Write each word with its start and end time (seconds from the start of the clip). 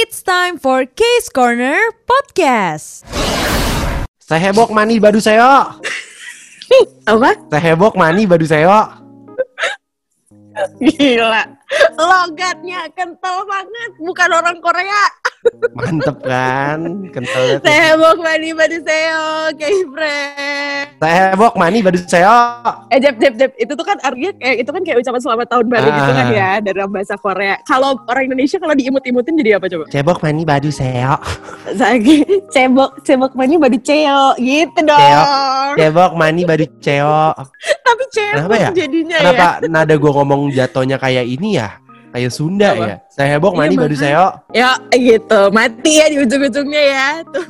It's 0.00 0.24
time 0.24 0.56
for 0.56 0.88
Case 0.88 1.28
Corner 1.28 1.76
Podcast. 2.08 3.04
Sehebok 4.16 4.72
mani 4.72 4.96
badu 4.96 5.20
seo. 5.20 5.76
Apa? 7.12 7.36
Sehebok 7.52 8.00
mani 8.00 8.24
badu 8.24 8.48
seo. 8.48 8.80
Gila. 10.80 11.44
Logatnya 12.00 12.88
kental 12.96 13.44
banget. 13.44 13.90
Bukan 14.00 14.30
orang 14.32 14.56
Korea. 14.64 15.04
Mantep 15.72 16.20
kan? 16.20 16.78
Kental. 17.08 17.64
Sehebok 17.64 18.20
mani 18.20 18.52
badu 18.52 18.76
seo. 18.80 19.28
Kayak 19.56 19.88
friend. 19.88 20.86
Sehebok 21.00 21.54
mani 21.56 21.78
badu 21.80 21.96
seo. 21.98 22.40
Eh 22.88 22.98
Jep, 22.98 23.16
Jep, 23.16 23.34
Jep. 23.34 23.50
Itu 23.56 23.72
tuh 23.72 23.82
kan 23.82 23.96
artinya 24.00 24.36
kayak 24.36 24.56
itu 24.60 24.70
kan 24.70 24.82
kayak 24.84 24.98
ucapan 25.00 25.20
selamat 25.20 25.46
tahun 25.48 25.66
baru 25.66 25.88
gitu 25.88 26.10
kan 26.10 26.18
Ah. 26.20 26.30
ya 26.30 26.50
dalam 26.60 26.88
bahasa 26.90 27.14
Korea. 27.16 27.56
Kalau 27.64 27.96
orang 28.04 28.24
Indonesia 28.28 28.56
kalau 28.56 28.74
diimut-imutin 28.76 29.34
jadi 29.40 29.50
apa 29.56 29.66
coba? 29.66 29.84
Cebok 29.88 30.18
mani 30.20 30.42
badu 30.44 30.68
seo. 30.68 31.16
Lagi 31.72 32.16
cebok 32.52 32.90
cebok 33.00 33.32
mani 33.32 33.54
badu 33.56 33.78
ceo 33.80 34.36
gitu 34.36 34.80
dong. 34.82 35.00
Ceo. 35.00 35.24
Cebok 35.78 36.12
mani 36.14 36.42
badu 36.44 36.66
ceo. 36.78 37.32
Tapi 37.80 38.02
cebok 38.12 38.36
Kenapa 38.44 38.54
ya? 38.58 38.70
jadinya 38.76 39.16
ya. 39.16 39.22
Kenapa 39.24 39.46
nada 39.66 39.94
gue 39.96 40.10
ngomong 40.12 40.52
jatohnya 40.52 41.00
kayak 41.00 41.24
ini 41.24 41.56
ya? 41.56 41.80
Kayak 42.10 42.32
Sunda 42.34 42.74
Apa? 42.74 42.84
ya. 42.84 42.96
Sehebok 43.10 43.52
Iya, 43.54 43.58
mani 43.58 43.74
badu 43.78 43.94
makanya. 43.94 44.02
seo. 44.02 44.28
Ya 44.50 44.70
gitu, 44.90 45.40
mati 45.54 45.92
ya 46.02 46.06
di 46.10 46.16
ujung-ujungnya 46.26 46.82
ya. 46.82 47.08
Tuh. 47.22 47.46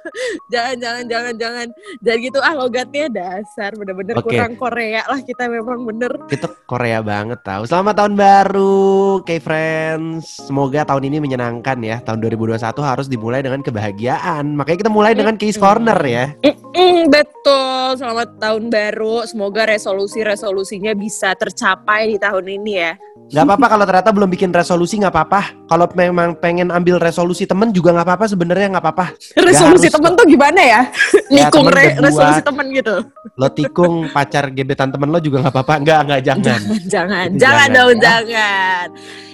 jangan, 0.52 0.76
jangan, 0.80 1.04
jangan, 1.04 1.34
jangan. 1.36 1.66
Jangan 2.00 2.18
gitu 2.24 2.38
ah 2.40 2.54
logatnya 2.56 3.04
dasar. 3.12 3.70
Bener-bener 3.76 4.14
Oke. 4.16 4.32
kurang 4.32 4.52
Korea 4.56 5.02
lah 5.04 5.20
kita 5.20 5.44
memang 5.48 5.84
bener. 5.84 6.12
Kita 6.24 6.48
Korea 6.64 7.04
banget 7.04 7.40
tahu. 7.44 7.68
Selamat 7.68 7.94
tahun 8.00 8.14
baru, 8.16 9.20
K-Friends. 9.28 10.48
Semoga 10.48 10.88
tahun 10.88 11.04
ini 11.12 11.16
menyenangkan 11.20 11.76
ya. 11.84 12.00
Tahun 12.00 12.16
2021 12.16 12.80
harus 12.80 13.06
dimulai 13.12 13.44
dengan 13.44 13.60
kebahagiaan. 13.60 14.56
Makanya 14.56 14.88
kita 14.88 14.92
mulai 14.92 15.12
dengan 15.12 15.36
Case 15.36 15.60
Corner 15.60 15.98
ya. 16.08 16.32
Mm, 16.78 17.10
betul, 17.10 17.98
selamat 17.98 18.38
tahun 18.38 18.70
baru. 18.70 19.26
Semoga 19.26 19.66
resolusi-resolusinya 19.66 20.94
bisa 20.94 21.34
tercapai 21.34 22.14
di 22.14 22.22
tahun 22.22 22.46
ini 22.46 22.72
ya. 22.78 22.92
Gak 23.34 23.44
apa-apa 23.44 23.66
kalau 23.66 23.84
ternyata 23.84 24.10
belum 24.14 24.30
bikin 24.30 24.54
resolusi 24.54 24.94
nggak 25.02 25.10
apa-apa. 25.10 25.42
Kalau 25.66 25.90
memang 25.98 26.38
pengen 26.38 26.70
ambil 26.70 27.02
resolusi 27.02 27.50
temen 27.50 27.74
juga 27.74 27.90
nggak 27.98 28.06
apa-apa 28.06 28.24
sebenarnya 28.30 28.78
nggak 28.78 28.84
apa-apa. 28.86 29.06
Resolusi 29.50 29.90
harus 29.90 29.94
temen 29.98 30.12
tuh 30.14 30.26
gimana 30.30 30.60
ya? 30.62 30.82
Ya, 31.28 31.52
Nikung 31.52 31.68
temen 31.68 31.76
re- 31.76 31.92
berdua. 31.92 32.08
resolusi 32.08 32.40
temen 32.40 32.66
gitu. 32.72 32.94
Lo 33.36 33.48
tikung 33.52 33.94
pacar 34.08 34.48
gebetan 34.48 34.88
temen 34.88 35.12
lo 35.12 35.20
juga 35.20 35.44
nggak 35.44 35.52
apa-apa. 35.52 35.74
Nggak 35.84 35.98
nggak 36.08 36.20
jangan. 36.24 36.40
Jangan, 36.40 36.62
jangan, 36.94 37.26
jangan 37.28 37.28
jangan, 37.36 37.68
dong, 37.76 37.92
ya. 37.92 38.00
jangan. 38.00 38.86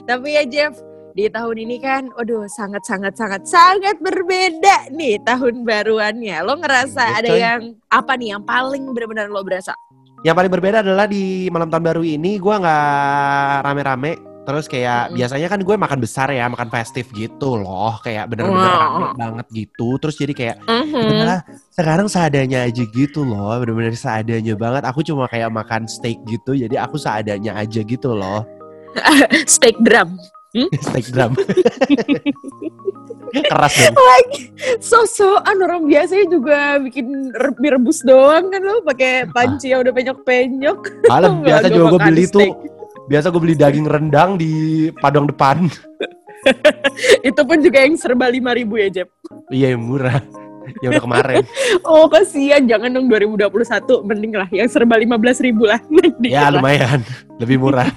Tapi 0.02 0.28
ya 0.34 0.42
Jeff, 0.48 0.74
di 1.14 1.30
tahun 1.30 1.56
ini 1.62 1.76
kan, 1.78 2.10
aduh 2.18 2.44
sangat 2.50 2.82
sangat 2.82 3.14
sangat 3.14 3.46
sangat 3.46 3.96
berbeda 4.02 4.90
nih 4.90 5.22
tahun 5.22 5.62
baruannya. 5.62 6.42
Lo 6.42 6.58
ngerasa 6.58 7.02
Iya, 7.06 7.18
ada 7.22 7.30
coy. 7.30 7.38
yang 7.38 7.60
apa 7.86 8.12
nih 8.18 8.28
yang 8.34 8.42
paling 8.42 8.82
benar-benar 8.90 9.30
lo 9.30 9.46
berasa? 9.46 9.70
Yang 10.20 10.34
paling 10.34 10.52
berbeda 10.52 10.82
adalah 10.82 11.06
di 11.06 11.46
malam 11.48 11.70
tahun 11.70 11.84
baru 11.84 12.02
ini 12.02 12.36
gue 12.36 12.54
nggak 12.54 12.88
rame-rame. 13.62 14.12
Terus 14.44 14.68
kayak 14.68 15.08
Mm-mm. 15.08 15.16
biasanya 15.16 15.48
kan 15.48 15.60
gue 15.62 15.72
makan 15.72 15.98
besar 16.04 16.28
ya, 16.28 16.44
makan 16.52 16.68
festif 16.68 17.08
gitu 17.16 17.56
loh. 17.56 17.96
Kayak 18.02 18.28
bener-bener 18.28 18.68
Wow. 18.68 18.80
rame 18.82 19.06
banget 19.16 19.46
gitu. 19.54 19.96
Terus 19.96 20.18
jadi 20.18 20.32
kayak 20.34 20.56
Mhm. 20.66 21.08
Udah, 21.14 21.38
sekarang 21.70 22.06
seadanya 22.08 22.66
aja 22.66 22.84
gitu 22.84 23.22
loh 23.22 23.54
bener-bener 23.56 23.94
seadanya 23.94 24.54
banget 24.54 24.82
aku 24.84 25.00
cuma 25.00 25.26
kayak 25.26 25.50
makan 25.50 25.86
steak 25.86 26.18
gitu 26.26 26.54
jadi 26.54 26.86
aku 26.86 26.94
seadanya 26.96 27.54
aja 27.58 27.82
gitu 27.82 28.14
loh 28.14 28.46
Steak 29.50 29.74
drum. 29.82 30.14
Steak 30.80 31.10
drum 31.10 31.32
keras 33.34 33.74
dong 33.74 33.94
Lagi 33.98 34.42
sosokan 34.78 35.56
orang 35.58 35.82
biasanya 35.90 36.26
juga 36.30 36.58
bikin 36.78 37.34
mie 37.58 37.70
rebus 37.74 38.06
doang 38.06 38.46
kan 38.46 38.62
lo 38.62 38.78
pakai 38.86 39.26
panci 39.34 39.74
yang 39.74 39.82
udah 39.82 39.90
penyok-penyok. 39.90 40.78
Malah 41.10 41.30
biasa 41.46 41.66
juga 41.66 41.84
gue 41.98 42.00
beli 42.06 42.24
steak. 42.30 42.34
tuh 42.36 42.48
biasa 43.10 43.26
gue 43.34 43.40
beli 43.42 43.56
daging 43.58 43.86
rendang 43.90 44.38
di 44.38 44.52
padang 45.02 45.26
depan 45.26 45.66
Itu 47.28 47.40
pun 47.48 47.58
juga 47.58 47.80
yang 47.80 47.96
serba 47.96 48.28
5000 48.28 48.68
ya, 48.76 48.88
Jep. 48.92 49.08
iya 49.50 49.72
yang 49.74 49.82
murah 49.82 50.20
yang 50.80 50.96
udah 50.96 51.04
kemarin 51.04 51.44
Oh, 51.82 52.06
kasihan 52.08 52.64
jangan 52.64 52.92
dong 52.92 53.08
2021 53.10 53.50
mending 54.04 54.32
lah 54.32 54.48
yang 54.48 54.68
serba 54.68 54.96
15000 54.96 55.58
lah. 55.64 55.80
Naik 55.90 56.14
dikit 56.22 56.36
ya 56.38 56.48
lah. 56.48 56.60
lumayan 56.60 57.00
lebih 57.42 57.56
murah 57.58 57.88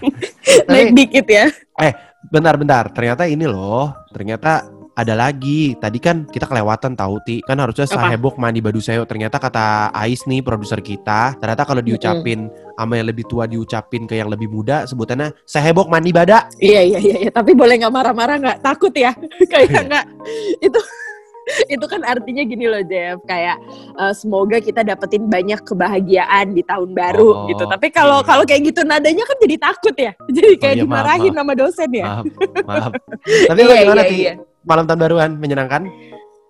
Naik 0.68 0.92
Tapi 0.92 0.98
dikit 0.98 1.28
ya. 1.30 1.46
Bentar-bentar 2.26 2.90
ternyata 2.92 3.30
ini 3.30 3.46
loh. 3.46 3.94
Ternyata 4.10 4.78
ada 4.98 5.14
lagi. 5.14 5.78
Tadi 5.78 6.02
kan 6.02 6.26
kita 6.26 6.50
kelewatan 6.50 6.98
tahu 6.98 7.22
ti. 7.22 7.38
Kan 7.46 7.62
harusnya 7.62 7.86
Apa? 7.86 8.10
sahebok 8.10 8.42
mani 8.42 8.60
baduseo 8.60 9.06
ternyata 9.06 9.38
kata 9.38 9.94
Ais 9.94 10.26
nih 10.26 10.42
produser 10.42 10.82
kita 10.82 11.38
ternyata 11.38 11.64
kalau 11.70 11.86
diucapin 11.86 12.50
sama 12.74 12.98
yang 12.98 13.08
lebih 13.10 13.26
tua 13.30 13.46
diucapin 13.46 14.10
ke 14.10 14.18
yang 14.18 14.30
lebih 14.30 14.50
muda 14.50 14.90
sebutannya 14.90 15.38
sahebok 15.46 15.86
mani 15.86 16.10
bada. 16.10 16.50
Iya 16.58 16.82
iya 16.82 17.00
iya, 17.00 17.18
iya. 17.28 17.32
tapi 17.32 17.54
boleh 17.54 17.78
nggak 17.78 17.94
marah-marah 17.94 18.36
nggak? 18.42 18.58
Takut 18.66 18.94
ya? 18.98 19.14
kayak 19.54 19.86
nggak. 19.86 20.06
Itu 20.66 20.82
itu 21.74 21.86
kan 21.88 22.02
artinya 22.04 22.44
gini 22.44 22.66
loh 22.68 22.84
Jeff 22.84 23.20
kayak 23.26 23.58
eh, 23.98 24.14
semoga 24.14 24.58
kita 24.60 24.84
dapetin 24.84 25.26
banyak 25.28 25.60
kebahagiaan 25.64 26.54
di 26.54 26.64
tahun 26.64 26.92
baru 26.92 27.26
Oh, 27.28 27.46
gitu. 27.50 27.64
Tapi 27.68 27.88
kalau 27.92 28.24
iya. 28.24 28.28
kalau 28.28 28.44
kayak 28.48 28.62
gitu 28.72 28.82
nadanya 28.84 29.24
kan 29.28 29.38
jadi 29.40 29.56
takut 29.60 29.96
ya. 29.96 30.12
Jadi 30.36 30.50
kayak 30.60 30.76
iya, 30.80 30.84
maaf, 30.84 30.92
dimarahin 31.04 31.32
maaf. 31.34 31.40
sama 31.44 31.54
dosen 31.56 31.90
ya. 31.92 32.06
maaf 32.06 32.26
maaf 32.66 32.92
tapi 33.50 33.60
lo 33.64 33.74
Iya, 33.74 33.82
gimana 33.84 34.02
iya, 34.04 34.10
ti 34.10 34.18
iya. 34.18 34.34
malam 34.64 34.84
tahun 34.88 35.00
baruan 35.00 35.32
menyenangkan 35.38 35.82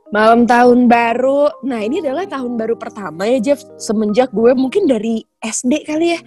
Malam 0.07 0.47
tahun 0.47 0.87
baru. 0.87 1.51
Nah, 1.67 1.83
ini 1.83 1.99
adalah 1.99 2.23
tahun 2.23 2.55
baru 2.55 2.79
pertama 2.79 3.27
ya 3.27 3.43
Jeff 3.43 3.59
semenjak 3.75 4.31
gue 4.31 4.55
mungkin 4.55 4.87
dari 4.87 5.19
SD 5.37 5.83
kali 5.83 6.15
ya. 6.15 6.19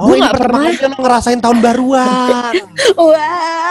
oh 0.00 0.08
Gue 0.08 0.16
pertama 0.18 0.40
pernah. 0.40 0.72
kali 0.72 0.76
lo 0.82 0.96
ngerasain 0.98 1.40
tahun 1.40 1.58
baruan 1.60 2.52
Wow, 2.96 3.12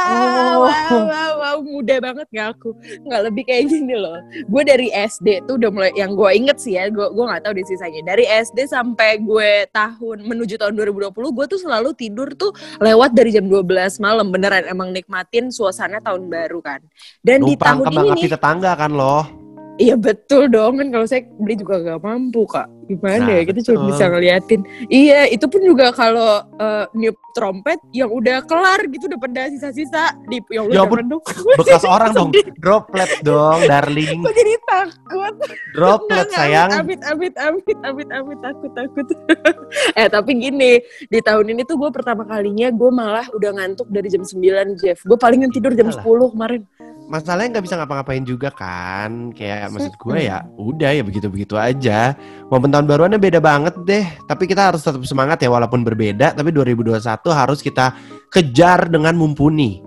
Oh. 0.05 0.61
wow, 0.61 1.01
wow, 1.01 1.31
wow, 1.41 1.57
muda 1.59 1.97
banget 1.97 2.29
gak 2.29 2.47
aku? 2.53 2.77
Nggak 3.03 3.21
lebih 3.25 3.43
kayak 3.43 3.63
gini 3.67 3.97
loh. 3.97 4.21
Gue 4.45 4.61
dari 4.61 4.93
SD 4.93 5.43
tuh 5.43 5.57
udah 5.57 5.69
mulai, 5.73 5.91
yang 5.97 6.13
gue 6.13 6.29
inget 6.31 6.61
sih 6.61 6.77
ya, 6.77 6.85
gue 6.87 7.09
gue 7.09 7.25
nggak 7.25 7.41
tahu 7.41 7.57
di 7.57 7.65
sisanya. 7.65 8.01
Dari 8.05 8.29
SD 8.29 8.69
sampai 8.69 9.17
gue 9.17 9.65
tahun 9.73 10.17
menuju 10.23 10.61
tahun 10.61 10.77
2020, 10.77 11.09
gue 11.09 11.45
tuh 11.49 11.59
selalu 11.59 11.97
tidur 11.97 12.29
tuh 12.31 12.53
lewat 12.77 13.17
dari 13.17 13.33
jam 13.33 13.49
12 13.49 13.65
malam. 13.97 14.29
Beneran 14.29 14.69
emang 14.69 14.93
nikmatin 14.93 15.49
suasana 15.49 15.97
tahun 15.99 16.29
baru 16.29 16.61
kan. 16.61 16.85
Dan 17.19 17.41
di 17.41 17.57
numpang 17.57 17.81
tahun 17.81 17.85
kembang 17.89 18.05
ini 18.13 18.21
nih, 18.21 18.31
tetangga 18.31 18.71
kan 18.77 18.93
lo 18.93 19.44
iya 19.77 19.95
betul 19.95 20.47
dong 20.47 20.79
kan 20.79 20.87
kalau 20.89 21.03
saya 21.03 21.23
beli 21.35 21.55
juga 21.55 21.79
gak 21.81 21.99
mampu 21.99 22.43
kak. 22.45 22.67
Gimana 22.85 23.17
Nah, 23.17 23.33
ya, 23.33 23.43
kita 23.43 23.59
cuma 23.65 23.75
betul. 23.75 23.89
bisa 23.89 24.03
ngeliatin. 24.07 24.61
Iya, 24.87 25.19
itu 25.27 25.45
pun 25.49 25.57
juga 25.59 25.89
kalau 25.89 26.37
eh, 26.55 26.85
niup 26.93 27.17
trompet 27.33 27.81
yang 27.91 28.07
udah 28.07 28.45
kelar 28.45 28.79
gitu 28.87 29.09
udah 29.09 29.17
pada 29.17 29.49
sisa-sisa 29.49 30.13
di 30.29 30.37
yang 30.53 30.69
Ya 30.69 30.85
jangan 30.85 31.03
dong. 31.09 31.21
bekas 31.57 31.83
orang 31.97 32.13
dong 32.13 32.31
droplet 32.55 33.11
dong 33.21 33.59
darling 33.67 34.23
Gue 34.23 34.31
jadi 34.31 34.53
takut. 34.63 35.33
droplet 35.73 36.29
nggak, 36.29 36.31
sayang 36.31 36.69
Amit, 36.71 37.01
amit, 37.03 37.33
amit, 37.35 37.65
amit, 37.81 38.07
amit, 38.07 38.37
takut, 38.39 38.71
takut. 38.71 39.05
eh 39.99 40.07
tapi 40.07 40.31
gini, 40.37 40.79
di 41.09 41.19
tahun 41.19 41.51
ini 41.51 41.65
tuh 41.65 41.75
gue 41.75 41.89
pertama 41.89 42.23
kalinya 42.23 42.69
gue 42.69 42.87
malah 42.87 43.25
udah 43.33 43.51
ngantuk 43.51 43.89
dari 43.89 44.07
jam 44.07 44.21
9 44.21 44.39
Jeff. 44.79 45.01
Gue 45.03 45.17
palingan 45.17 45.49
tidur 45.49 45.73
jam 45.73 45.89
Alah. 45.89 46.05
10 46.05 46.31
kemarin. 46.31 46.61
Masalahnya 47.05 47.57
nggak 47.57 47.65
bisa 47.65 47.75
ngapa-ngapain 47.77 48.25
juga 48.25 48.49
kan 48.49 49.29
kayak 49.33 49.69
maksud 49.69 49.93
gue 49.93 50.25
ya 50.25 50.41
udah 50.57 50.89
ya 50.89 51.03
begitu-begitu 51.05 51.53
aja 51.53 52.17
momen 52.49 52.73
tahun 52.73 52.89
baruannya 52.89 53.21
beda 53.21 53.37
banget 53.37 53.75
deh 53.85 54.05
tapi 54.25 54.49
kita 54.49 54.73
harus 54.73 54.81
tetap 54.81 55.01
semangat 55.05 55.37
ya 55.41 55.53
walaupun 55.53 55.85
berbeda 55.85 56.33
tapi 56.33 56.49
2021 56.49 56.97
harus 57.29 57.61
kita 57.61 57.93
kejar 58.33 58.89
dengan 58.89 59.13
mumpuni 59.13 59.85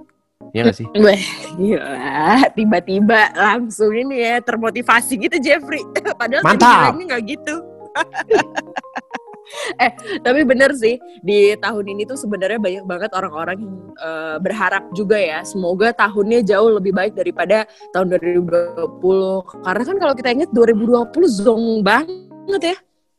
ya 0.54 0.64
gak 0.64 0.78
sih 0.78 0.86
Wah, 1.04 1.22
gila. 1.58 2.48
Tiba-tiba 2.56 3.20
langsung 3.36 3.92
ini 3.92 4.22
ya 4.24 4.40
termotivasi 4.40 5.20
gitu 5.28 5.36
Jeffrey. 5.42 5.82
Padahal 6.20 6.42
tadi 6.42 6.56
Mantap. 6.56 6.80
bilangnya 6.94 7.04
nggak 7.14 7.22
gitu. 7.28 7.54
eh, 9.84 9.92
tapi 10.20 10.44
bener 10.44 10.74
sih 10.76 11.00
di 11.24 11.54
tahun 11.58 11.84
ini 11.96 12.02
tuh 12.04 12.18
sebenarnya 12.20 12.60
banyak 12.60 12.84
banget 12.84 13.10
orang-orang 13.16 13.56
yang 13.60 13.74
eh, 13.96 14.36
berharap 14.40 14.84
juga 14.92 15.16
ya 15.16 15.40
semoga 15.44 15.92
tahunnya 15.92 16.44
jauh 16.44 16.76
lebih 16.78 16.92
baik 16.92 17.16
daripada 17.16 17.64
tahun 17.92 18.16
2020. 18.18 19.64
Karena 19.64 19.82
kan 19.84 19.96
kalau 19.96 20.14
kita 20.14 20.28
ingat 20.34 20.50
2020 20.52 21.44
zong 21.44 21.64
banget 21.80 22.62
ya. 22.74 22.76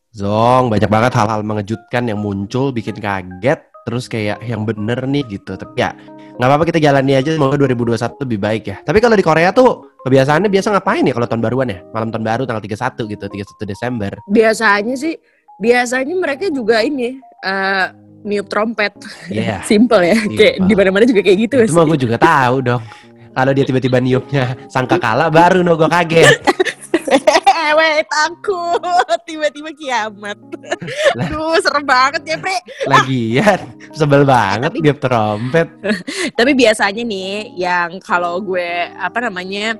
Zong 0.09 0.73
banyak 0.73 0.89
banget 0.89 1.13
hal-hal 1.13 1.41
mengejutkan 1.45 2.09
yang 2.09 2.17
muncul 2.17 2.73
bikin 2.73 2.97
kaget 2.97 3.69
terus 3.89 4.05
kayak 4.05 4.37
yang 4.45 4.69
bener 4.69 5.01
nih 5.09 5.25
gitu 5.25 5.57
tapi 5.57 5.81
ya 5.81 5.97
nggak 6.37 6.45
apa-apa 6.45 6.65
kita 6.69 6.79
jalani 6.79 7.17
aja 7.17 7.35
semoga 7.35 7.57
2021 7.57 8.21
lebih 8.21 8.39
baik 8.39 8.63
ya 8.69 8.77
tapi 8.85 9.01
kalau 9.01 9.17
di 9.17 9.25
Korea 9.25 9.49
tuh 9.49 9.97
kebiasaannya 10.05 10.47
biasa 10.47 10.77
ngapain 10.77 11.03
ya 11.03 11.13
kalau 11.17 11.27
tahun 11.27 11.41
baruan 11.41 11.67
ya 11.73 11.79
malam 11.91 12.13
tahun 12.13 12.23
baru 12.23 12.43
tanggal 12.45 12.63
31 12.63 13.11
gitu 13.11 13.25
31 13.27 13.65
Desember 13.65 14.11
Biasanya 14.29 14.95
sih 14.95 15.17
biasanya 15.59 16.15
mereka 16.15 16.47
juga 16.49 16.81
ini 16.81 17.19
eh 17.39 17.85
niup 18.19 18.47
trompet. 18.47 18.91
Iya. 19.27 19.63
Simple 19.69 20.03
ya. 20.03 20.17
Kayak 20.25 20.55
Simple. 20.59 20.67
di 20.67 20.73
mana-mana 20.75 21.05
juga 21.05 21.21
kayak 21.21 21.37
gitu 21.47 21.55
itu 21.61 21.73
mah 21.73 21.85
gue 21.85 21.99
juga 21.99 22.17
tahu 22.17 22.55
dong 22.59 22.83
Kalau 23.29 23.51
dia 23.53 23.63
tiba-tiba 23.63 24.01
niupnya 24.01 24.57
sangka 24.67 24.99
kalah 24.99 25.29
baru 25.29 25.61
no 25.61 25.77
gue 25.77 25.87
kaget. 25.87 26.35
Weh, 27.69 28.01
takut 28.01 28.81
tiba-tiba 29.23 29.69
kiamat. 29.71 30.35
Aduh, 31.21 31.53
serem 31.61 31.85
banget 31.85 32.25
ya, 32.25 32.35
Bre. 32.35 32.57
Lagian 32.89 33.59
sebel 33.93 34.25
banget 34.25 34.73
Tapi- 34.73 34.81
dia 34.81 34.95
trompet. 34.97 35.69
Tapi 36.33 36.51
biasanya 36.57 37.03
nih 37.05 37.53
yang 37.55 38.01
kalau 38.01 38.41
gue 38.41 38.67
apa 38.89 39.21
namanya 39.21 39.77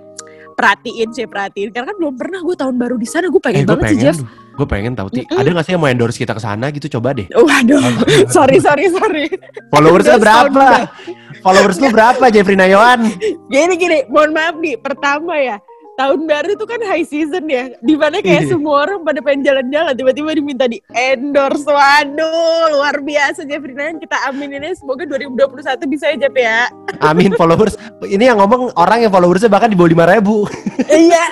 perhatiin 0.54 1.10
sih 1.12 1.26
perhatiin 1.26 1.74
karena 1.74 1.92
kan 1.92 1.98
belum 1.98 2.16
pernah 2.16 2.40
gue 2.40 2.56
tahun 2.56 2.76
baru 2.78 2.96
di 2.96 3.08
sana 3.10 3.28
gue 3.28 3.42
pengen 3.42 3.64
Eh 3.64 3.66
gue 3.66 3.74
banget 3.74 3.84
sih 3.84 3.98
pengen, 3.98 4.06
Jeff. 4.06 4.20
Gue 4.60 4.68
pengen 4.68 4.94
tahu. 4.94 5.08
Ti. 5.10 5.24
Mm-mm. 5.24 5.40
Ada 5.40 5.48
gak 5.50 5.64
sih 5.64 5.72
yang 5.74 5.82
mau 5.82 5.88
endorse 5.88 6.20
kita 6.20 6.36
ke 6.36 6.42
sana 6.42 6.68
gitu? 6.70 6.92
Coba 6.92 7.16
deh. 7.16 7.32
Waduh, 7.32 7.80
sorry 8.36 8.60
sorry 8.60 8.92
sorry. 8.92 9.32
Followersnya 9.72 10.20
berapa? 10.20 10.92
Followers 11.40 11.80
lu 11.80 11.88
berapa 11.90 12.28
Jeffrey 12.28 12.60
Nayawan? 12.60 13.08
Gini 13.54 13.74
gini, 13.74 14.04
mohon 14.12 14.36
maaf 14.36 14.60
nih. 14.60 14.76
Pertama 14.76 15.40
ya, 15.40 15.56
tahun 15.96 16.28
baru 16.28 16.52
itu 16.52 16.66
kan 16.68 16.80
high 16.84 17.04
season 17.04 17.48
ya, 17.48 17.72
di 17.80 17.96
mana 17.96 18.20
kayak 18.20 18.44
Iya. 18.44 18.52
semua 18.52 18.84
orang 18.84 19.04
pada 19.04 19.24
pengen 19.24 19.48
jalan-jalan, 19.48 19.96
tiba-tiba 19.96 20.36
diminta 20.36 20.68
di 20.68 20.84
endorse. 20.92 21.64
Waduh, 21.64 22.76
luar 22.76 23.00
biasa 23.00 23.48
Jeffrey 23.48 23.72
Nayan. 23.72 23.98
Kita 23.98 24.20
aminin 24.28 24.60
aja, 24.62 24.76
semoga 24.76 25.08
2021 25.08 25.56
bisa 25.88 26.12
ya 26.12 26.28
Jeff 26.28 26.36
ya. 26.36 26.68
Amin 27.00 27.32
followers. 27.34 27.80
Ini 28.04 28.36
yang 28.36 28.44
ngomong 28.44 28.76
orang 28.76 29.08
yang 29.08 29.12
followersnya 29.12 29.48
bahkan 29.48 29.72
di 29.72 29.80
bawah 29.80 29.92
lima 29.92 30.06
ribu. 30.12 30.44
Iya. 30.92 31.24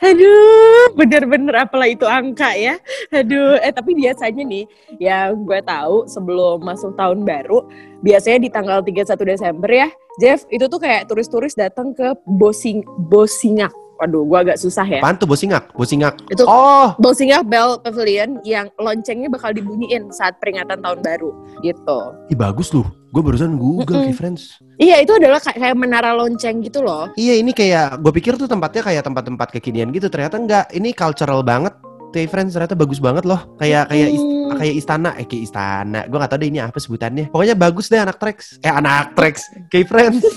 Aduh, 0.00 0.96
bener-bener 0.96 1.54
apalah 1.64 1.88
itu 1.88 2.08
angka 2.08 2.56
ya. 2.56 2.80
Aduh, 3.12 3.60
eh 3.60 3.72
tapi 3.72 3.92
biasanya 3.92 4.42
nih, 4.44 4.64
yang 4.96 5.44
gue 5.44 5.60
tahu 5.60 6.08
sebelum 6.08 6.64
masuk 6.64 6.96
tahun 6.96 7.24
baru, 7.24 7.68
biasanya 8.00 8.38
di 8.40 8.50
tanggal 8.50 8.80
31 8.80 9.28
Desember 9.28 9.68
ya, 9.68 9.88
Jeff, 10.18 10.48
itu 10.48 10.66
tuh 10.66 10.80
kayak 10.80 11.06
turis-turis 11.06 11.54
datang 11.54 11.92
ke 11.92 12.16
Bosing 12.24 12.82
Bosingak. 13.08 13.72
Waduh, 13.98 14.22
gue 14.22 14.38
agak 14.38 14.58
susah 14.62 14.86
ya. 14.86 15.02
Apaan 15.02 15.18
tuh 15.18 15.26
bosingak? 15.26 15.74
Bosingak. 15.74 16.14
Itu 16.30 16.46
Oh, 16.46 16.94
Bosingak 17.02 17.42
Bell 17.50 17.82
Pavilion 17.82 18.38
yang 18.46 18.70
loncengnya 18.78 19.26
bakal 19.26 19.50
dibunyiin 19.50 20.14
saat 20.14 20.38
peringatan 20.38 20.78
tahun 20.78 21.02
baru 21.02 21.34
gitu. 21.66 22.14
ih 22.30 22.38
bagus 22.38 22.70
loh. 22.70 22.86
Gue 23.10 23.24
barusan 23.24 23.56
Google 23.58 24.04
Mm-mm. 24.04 24.12
Key 24.12 24.16
Friends. 24.16 24.60
Iya, 24.78 25.00
itu 25.02 25.16
adalah 25.16 25.40
kayak, 25.40 25.58
kayak 25.58 25.76
menara 25.80 26.12
lonceng 26.14 26.60
gitu 26.62 26.84
loh. 26.84 27.08
Iya 27.16 27.40
ini 27.40 27.50
kayak 27.56 27.98
gue 28.04 28.12
pikir 28.14 28.36
tuh 28.38 28.46
tempatnya 28.46 28.84
kayak 28.84 29.02
tempat-tempat 29.02 29.48
kekinian 29.58 29.90
gitu. 29.90 30.06
Ternyata 30.12 30.36
enggak. 30.38 30.64
Ini 30.70 30.92
cultural 30.94 31.40
banget. 31.42 31.72
Key 32.08 32.26
Friends 32.26 32.52
ternyata 32.52 32.72
bagus 32.72 32.98
banget 32.98 33.22
loh. 33.22 33.40
Kayak 33.56 33.88
kayak 33.88 34.08
is- 34.08 34.24
Hmm. 34.24 34.56
kayak 34.56 34.74
istana, 34.74 35.10
eh 35.14 35.24
kayak 35.24 35.42
istana. 35.44 36.00
Gue 36.04 36.16
gak 36.16 36.30
tahu 36.32 36.40
deh 36.40 36.48
ini 36.48 36.58
apa 36.58 36.78
sebutannya. 36.78 37.24
Pokoknya 37.28 37.52
bagus 37.52 37.86
deh 37.86 38.00
anak 38.00 38.16
tracks. 38.16 38.56
Eh 38.58 38.68
anak 38.68 39.12
tracks. 39.12 39.44
Key 39.68 39.84
Friends. 39.84 40.24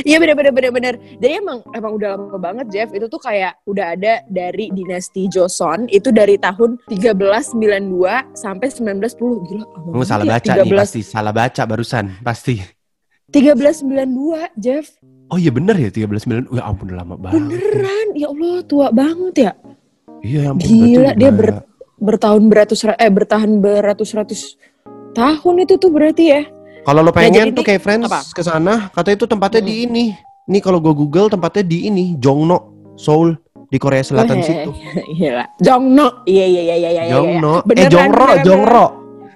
Iya 0.00 0.22
bener 0.22 0.38
bener 0.38 0.52
bener 0.54 0.70
bener. 0.70 0.94
Jadi 1.18 1.42
emang 1.42 1.58
emang 1.74 1.98
udah 1.98 2.14
lama 2.14 2.38
banget 2.38 2.66
Jeff. 2.70 2.88
Itu 2.94 3.10
tuh 3.10 3.18
kayak 3.18 3.58
udah 3.66 3.98
ada 3.98 4.22
dari 4.24 4.70
dinasti 4.70 5.26
Joseon 5.26 5.90
itu 5.90 6.14
dari 6.14 6.38
tahun 6.38 6.78
1392 6.86 7.98
sampai 8.32 8.70
1910 8.70 9.10
gila. 9.42 9.66
Gue 9.66 9.90
banget 9.90 10.06
salah 10.06 10.24
ya. 10.24 10.30
baca 10.30 10.50
nih 10.54 10.70
13 10.70 10.78
pasti. 10.78 11.00
Salah 11.02 11.34
baca 11.34 11.62
barusan 11.66 12.04
pasti. 12.22 12.54
1392 13.30 14.54
Jeff. 14.56 14.86
Oh 15.26 15.38
iya 15.38 15.50
bener 15.50 15.74
ya 15.74 15.90
13 15.90 16.26
Ya 16.50 16.62
ampun 16.62 16.86
udah 16.86 16.98
lama 17.02 17.14
banget. 17.16 17.34
Beneran 17.40 18.06
ya 18.14 18.26
Allah 18.28 18.56
tua 18.64 18.86
banget 18.90 19.34
ya. 19.40 19.52
Iya 20.20 20.40
ya 20.40 20.50
ampun. 20.50 20.66
Gila, 20.66 21.10
dia 21.14 21.30
ber- 21.30 21.64
Bertahun 21.96 22.48
beratus 22.48 22.80
ra- 22.80 22.96
eh 22.96 23.12
bertahan 23.12 23.60
beratus-ratus 23.60 24.56
tahun 25.12 25.54
itu 25.60 25.76
tuh 25.76 25.92
berarti 25.92 26.24
ya. 26.30 26.42
Kalau 26.80 27.04
lo 27.04 27.08
Nah, 27.08 27.12
pengen 27.12 27.32
jadi 27.34 27.50
tuh 27.50 27.60
ini- 27.60 27.68
kayak 27.68 27.82
friends 27.82 28.08
ke 28.32 28.40
sana, 28.40 28.88
katanya 28.90 29.16
itu 29.18 29.28
tempatnya 29.28 29.60
di 29.60 29.74
ini. 29.84 30.04
Nih 30.46 30.60
kalau 30.60 30.80
gue 30.80 30.90
Google 30.90 31.28
tempatnya 31.28 31.60
di 31.60 31.84
ini, 31.86 32.16
Jongno, 32.16 32.72
Seoul 32.96 33.36
di 33.68 33.76
Korea 33.76 34.00
Selatan 34.00 34.40
Weh, 34.40 34.42
situ. 34.42 34.70
Iya. 35.20 35.44
Jongno. 35.60 36.24
Iya 36.24 36.44
iya 36.46 36.62
iya 36.62 36.74
iya 36.74 36.90
iya. 36.90 37.02
iya. 37.04 37.12
Jongno, 37.12 37.54
eh 37.68 37.86
Jongro, 37.86 38.24
beneran, 38.26 38.40
Jongro. 38.42 38.84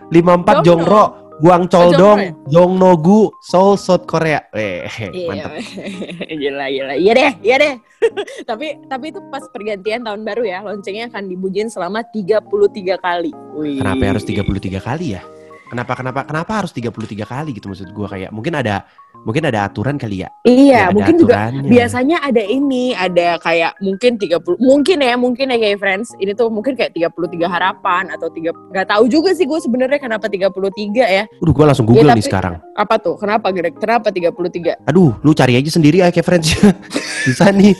54 0.08 0.16
Jongno. 0.16 0.64
Jongro, 0.64 1.04
Guang 1.42 1.66
Choldong, 1.66 2.18
ya? 2.22 2.30
Jongnogu, 2.46 3.34
Seoul, 3.42 3.74
South 3.74 4.06
Korea. 4.06 4.46
Eh, 4.54 4.86
Iya, 4.86 5.26
mantap. 5.28 5.50
gila 6.42 6.66
gila. 6.70 6.92
Iya 6.94 7.12
deh, 7.14 7.30
iya 7.42 7.56
deh. 7.58 7.74
tapi 8.48 8.78
tapi 8.86 9.10
itu 9.10 9.18
pas 9.32 9.42
pergantian 9.50 10.06
tahun 10.06 10.22
baru 10.22 10.46
ya, 10.46 10.58
loncengnya 10.62 11.10
akan 11.10 11.26
dibunyiin 11.26 11.66
selama 11.72 12.06
33 12.06 13.00
kali. 13.02 13.32
Wih. 13.58 13.82
Kenapa 13.82 14.14
harus 14.14 14.22
33 14.22 14.78
kali 14.78 15.18
ya? 15.18 15.22
Kenapa 15.64 15.96
kenapa 15.96 16.20
kenapa 16.22 16.52
harus 16.60 16.70
33 16.70 16.92
kali 17.24 17.50
gitu 17.56 17.66
maksud 17.66 17.88
gua 17.90 18.06
kayak 18.06 18.28
mungkin 18.30 18.52
ada 18.52 18.84
mungkin 19.24 19.48
ada 19.48 19.64
aturan 19.64 19.96
kali 19.96 20.20
ya. 20.20 20.28
Iya, 20.44 20.90
Ada 20.90 20.94
mungkin 20.94 21.14
juga 21.16 21.48
biasanya 21.64 22.20
ada 22.20 22.42
ini, 22.44 22.92
ada 22.92 23.40
kayak 23.40 23.80
mungkin 23.80 24.20
30 24.20 24.60
mungkin 24.60 24.98
ya, 25.00 25.14
mungkin 25.16 25.46
ya 25.48 25.56
kayak 25.56 25.78
friends. 25.80 26.12
Ini 26.16 26.36
tuh 26.36 26.52
mungkin 26.52 26.76
kayak 26.76 26.92
33 26.92 27.48
harapan 27.48 28.12
atau 28.12 28.28
tiga 28.28 28.52
nggak 28.52 28.86
tahu 28.86 29.08
juga 29.08 29.32
sih 29.32 29.48
gue 29.48 29.56
sebenarnya 29.56 29.96
kenapa 29.96 30.28
33 30.28 30.52
ya. 31.00 31.24
Udah 31.40 31.52
gua 31.52 31.64
langsung 31.72 31.88
Google 31.88 32.06
Ya, 32.06 32.12
nih 32.12 32.20
tapi- 32.20 32.28
sekarang. 32.28 32.54
Apa 32.76 32.94
tuh? 33.00 33.14
Kenapa 33.16 33.48
Greg? 33.48 33.74
Kenapa 33.80 34.12
33? 34.12 34.76
Aduh, 34.84 35.16
lu 35.22 35.32
cari 35.32 35.56
aja 35.56 35.70
sendiri 35.70 36.04
ya 36.04 36.12
kayak 36.12 36.26
friends. 36.26 36.52
Bisa 37.24 37.48
nih. 37.48 37.72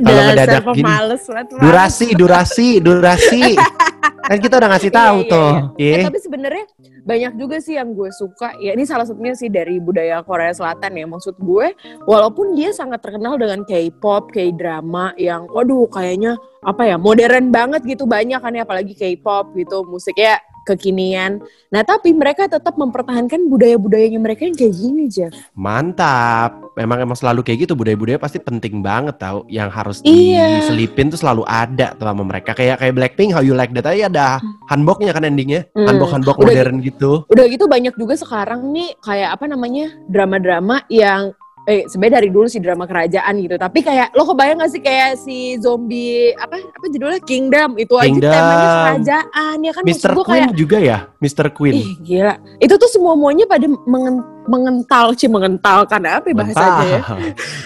Kalau 0.00 0.22
ngedadak 0.24 0.64
gini. 0.72 0.82
banget. 0.82 1.20
Durasi, 1.52 2.06
durasi, 2.16 2.68
durasi. 2.80 3.42
kan 4.20 4.38
kita 4.38 4.54
udah 4.60 4.68
ngasih 4.76 4.92
tahu 4.92 5.16
Iya, 5.16 5.24
iya, 5.24 5.32
tuh. 5.32 5.50
Eh, 5.80 5.84
Iya. 5.96 6.04
tapi 6.06 6.18
sebenarnya 6.20 6.64
banyak 7.00 7.32
juga 7.40 7.56
sih 7.58 7.74
yang 7.80 7.96
gue 7.96 8.10
suka. 8.12 8.52
Ya 8.60 8.76
ini 8.76 8.84
salah 8.84 9.08
satunya 9.08 9.32
sih 9.32 9.48
dari 9.48 9.80
budaya 9.80 10.20
Korea 10.22 10.52
Selatan 10.52 10.92
ya. 10.94 11.06
Maksud 11.08 11.40
gue, 11.40 11.72
walaupun 12.04 12.52
dia 12.54 12.70
sangat 12.70 13.00
terkenal 13.00 13.40
dengan 13.40 13.64
K-pop, 13.64 14.30
K-drama 14.30 15.16
yang, 15.16 15.48
waduh, 15.48 15.88
kayaknya 15.88 16.36
apa 16.60 16.84
ya 16.84 16.96
modern 17.00 17.48
banget 17.48 17.80
gitu 17.88 18.04
banyak 18.04 18.36
kan 18.36 18.52
ya, 18.52 18.62
apalagi 18.68 18.92
K-pop 18.92 19.56
gitu 19.56 19.80
musiknya 19.88 20.36
kekinian. 20.66 21.40
Nah 21.70 21.82
tapi 21.82 22.12
mereka 22.12 22.46
tetap 22.46 22.76
mempertahankan 22.76 23.48
budaya-budayanya 23.48 24.20
mereka 24.20 24.44
yang 24.46 24.56
kayak 24.56 24.74
gini 24.74 25.06
Jeff. 25.06 25.32
Mantap. 25.54 26.74
Memang 26.78 27.02
emang 27.02 27.18
selalu 27.18 27.44
kayak 27.44 27.68
gitu 27.68 27.74
budaya-budaya 27.74 28.16
pasti 28.16 28.38
penting 28.40 28.80
banget 28.80 29.16
tau. 29.20 29.44
Yang 29.46 29.68
harus 29.72 29.98
Iya. 30.02 30.62
diselipin 30.62 31.10
tuh 31.10 31.20
selalu 31.20 31.42
ada 31.48 31.92
tuh 31.96 32.06
sama 32.06 32.22
mereka. 32.22 32.54
Kayak 32.56 32.80
kayak 32.84 32.94
Blackpink, 32.96 33.30
How 33.34 33.42
You 33.42 33.56
Like 33.56 33.74
That 33.76 33.90
aja 33.90 34.06
ada 34.06 34.26
hanboknya 34.70 35.12
kan 35.16 35.26
endingnya. 35.26 35.66
Hmm. 35.72 35.86
Hanbok-hanbok 35.88 36.36
Udah 36.40 36.46
modern 36.50 36.74
gitu. 36.84 37.24
Udah 37.28 37.44
gitu 37.48 37.64
banyak 37.66 37.94
juga 37.96 38.14
sekarang 38.14 38.70
nih 38.70 38.94
kayak 39.02 39.36
apa 39.38 39.44
namanya 39.50 39.92
drama-drama 40.06 40.84
yang 40.88 41.34
eh 41.70 41.86
sebenarnya 41.86 42.18
dari 42.18 42.28
dulu 42.28 42.50
sih 42.50 42.58
drama 42.58 42.82
kerajaan 42.82 43.34
gitu 43.38 43.54
tapi 43.54 43.78
kayak 43.80 44.10
lo 44.10 44.26
kebayang 44.26 44.58
gak 44.58 44.72
sih 44.74 44.82
kayak 44.82 45.14
si 45.14 45.36
zombie 45.56 46.34
apa 46.34 46.58
apa 46.58 46.86
judulnya 46.90 47.22
Kingdom 47.22 47.78
itu 47.78 47.94
aja 47.94 48.10
Kingdom. 48.10 48.32
temanya 48.34 48.66
kerajaan 48.82 49.56
ya 49.60 49.70
kan 49.70 49.82
Mr. 49.86 50.10
Queen 50.10 50.26
kayak 50.26 50.50
juga 50.52 50.76
ya, 50.76 50.98
Mr. 51.16 51.46
Queen. 51.54 51.74
ih 51.78 51.90
gila 52.02 52.34
itu 52.58 52.74
tuh 52.74 52.90
semua 52.90 53.14
muanya 53.14 53.46
pada 53.46 53.70
mengen- 53.86 54.26
mengental 54.50 55.14
sih 55.14 55.30
mengentalkan 55.30 56.02
apa 56.02 56.26
ya 56.26 56.34
bahasanya 56.34 56.84
ya? 56.90 57.00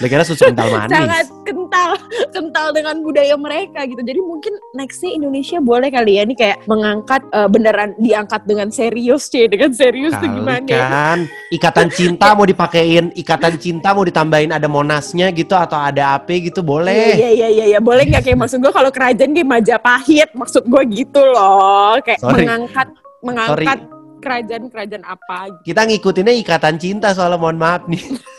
Kira 0.13 0.23
susu 0.29 0.45
kental 0.53 0.69
manis. 0.69 0.93
sangat 0.93 1.27
kental 1.49 1.91
kental 2.29 2.67
dengan 2.77 3.01
budaya 3.01 3.35
mereka 3.41 3.89
gitu. 3.89 4.05
Jadi 4.05 4.21
mungkin 4.21 4.53
nextnya 4.77 5.17
Indonesia 5.17 5.59
boleh 5.65 5.89
kali 5.89 6.21
ya. 6.21 6.23
Nih 6.29 6.37
kayak 6.37 6.59
mengangkat 6.69 7.25
eh, 7.33 7.49
beneran 7.49 7.97
diangkat 7.97 8.45
dengan 8.45 8.69
serius 8.69 9.33
sih 9.33 9.49
dengan 9.49 9.73
serius 9.73 10.13
tuh 10.21 10.29
Kali 10.29 10.37
gimana 10.37 10.69
ya? 10.69 10.85
kan 10.85 11.19
ikatan 11.49 11.89
cinta 11.89 12.37
mau 12.37 12.45
dipakein 12.45 13.11
ikatan 13.17 13.55
cinta 13.57 13.97
mau 13.97 14.05
ditambahin 14.05 14.53
ada 14.53 14.69
monasnya 14.69 15.33
gitu 15.33 15.57
atau 15.57 15.81
ada 15.81 16.21
apa 16.21 16.37
gitu 16.37 16.61
boleh. 16.61 17.17
Iya 17.17 17.31
iya 17.33 17.49
iya 17.49 17.65
iya 17.77 17.81
boleh 17.81 18.05
nggak? 18.05 18.29
Kayak 18.29 18.39
maksud 18.45 18.61
gue 18.61 18.73
kalau 18.75 18.91
kerajaan 18.93 19.33
kayak 19.33 19.49
Majapahit 19.49 20.31
maksud 20.37 20.63
gue 20.69 20.83
gitu 20.93 21.21
loh. 21.25 21.97
Kayak 22.05 22.21
Sorry. 22.21 22.45
mengangkat 22.45 22.89
mengangkat 23.25 23.79
kerajaan-kerajaan 24.25 25.05
apa 25.05 25.39
gitu. 25.61 25.73
kita 25.73 25.81
ngikutinnya 25.85 26.35
ikatan 26.41 26.81
cinta 26.81 27.13
soalnya 27.13 27.37
mohon 27.37 27.61
maaf 27.61 27.85
nih 27.85 28.01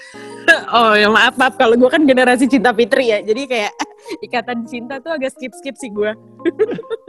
Oh 0.76 0.94
ya 0.98 1.10
maaf 1.10 1.38
maaf 1.38 1.56
kalau 1.58 1.78
gue 1.78 1.90
kan 1.90 2.04
generasi 2.06 2.46
cinta 2.50 2.74
fitri 2.74 3.10
ya 3.10 3.22
jadi 3.22 3.42
kayak 3.46 3.74
ikatan 4.28 4.66
cinta 4.66 4.98
tuh 5.02 5.14
agak 5.14 5.34
skip 5.34 5.54
skip 5.54 5.76
sih 5.78 5.90
gue. 5.94 6.12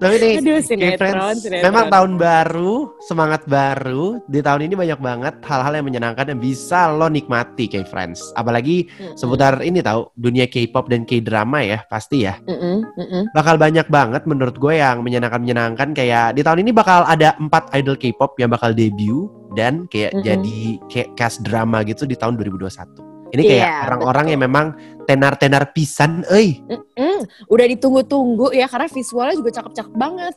tapi 0.00 0.14
nih 0.16 0.34
Aduh 0.40 0.60
sinetron 0.64 0.96
friends, 0.96 1.40
sinetron. 1.44 1.64
memang 1.68 1.84
tahun 1.92 2.12
baru, 2.16 2.72
semangat 3.04 3.44
baru. 3.44 4.20
Di 4.24 4.40
tahun 4.40 4.70
ini 4.70 4.74
banyak 4.76 5.00
banget 5.00 5.34
hal-hal 5.44 5.72
yang 5.76 5.86
menyenangkan 5.86 6.32
yang 6.32 6.40
bisa 6.40 6.88
lo 6.88 7.12
nikmati, 7.12 7.68
kayak 7.68 7.88
friends. 7.92 8.32
Apalagi 8.36 8.88
Mm-mm. 8.96 9.20
seputar 9.20 9.60
ini 9.60 9.84
tahu 9.84 10.08
dunia 10.16 10.48
K-pop 10.48 10.88
dan 10.88 11.04
K-drama 11.04 11.60
ya, 11.60 11.84
pasti 11.92 12.24
ya. 12.24 12.40
Mm-mm, 12.48 12.88
mm-mm. 12.96 13.22
Bakal 13.36 13.60
banyak 13.60 13.86
banget 13.92 14.24
menurut 14.24 14.56
gue 14.56 14.80
yang 14.80 15.04
menyenangkan-menyenangkan 15.04 15.92
kayak 15.92 16.38
di 16.38 16.40
tahun 16.40 16.64
ini 16.64 16.72
bakal 16.72 17.04
ada 17.04 17.36
empat 17.36 17.68
idol 17.76 18.00
K-pop 18.00 18.40
yang 18.40 18.48
bakal 18.48 18.72
debut 18.72 19.28
dan 19.58 19.84
kayak 19.92 20.16
Mm-mm. 20.16 20.24
jadi 20.24 20.60
kayak 20.88 21.08
cast 21.20 21.44
drama 21.44 21.84
gitu 21.84 22.08
di 22.08 22.16
tahun 22.16 22.40
2021. 22.40 23.09
Ini 23.30 23.42
kayak 23.46 23.66
Iya, 23.66 23.74
orang-orang 23.86 24.24
betul. 24.26 24.32
yang 24.34 24.42
memang 24.46 24.66
tenar-tenar 25.06 25.62
pisan. 25.74 26.22
Mm-mm. 26.26 27.18
Udah 27.50 27.66
ditunggu-tunggu 27.66 28.54
ya 28.54 28.66
karena 28.66 28.86
visualnya 28.90 29.36
juga 29.38 29.50
cakep-cakep 29.54 29.94
banget. 29.94 30.34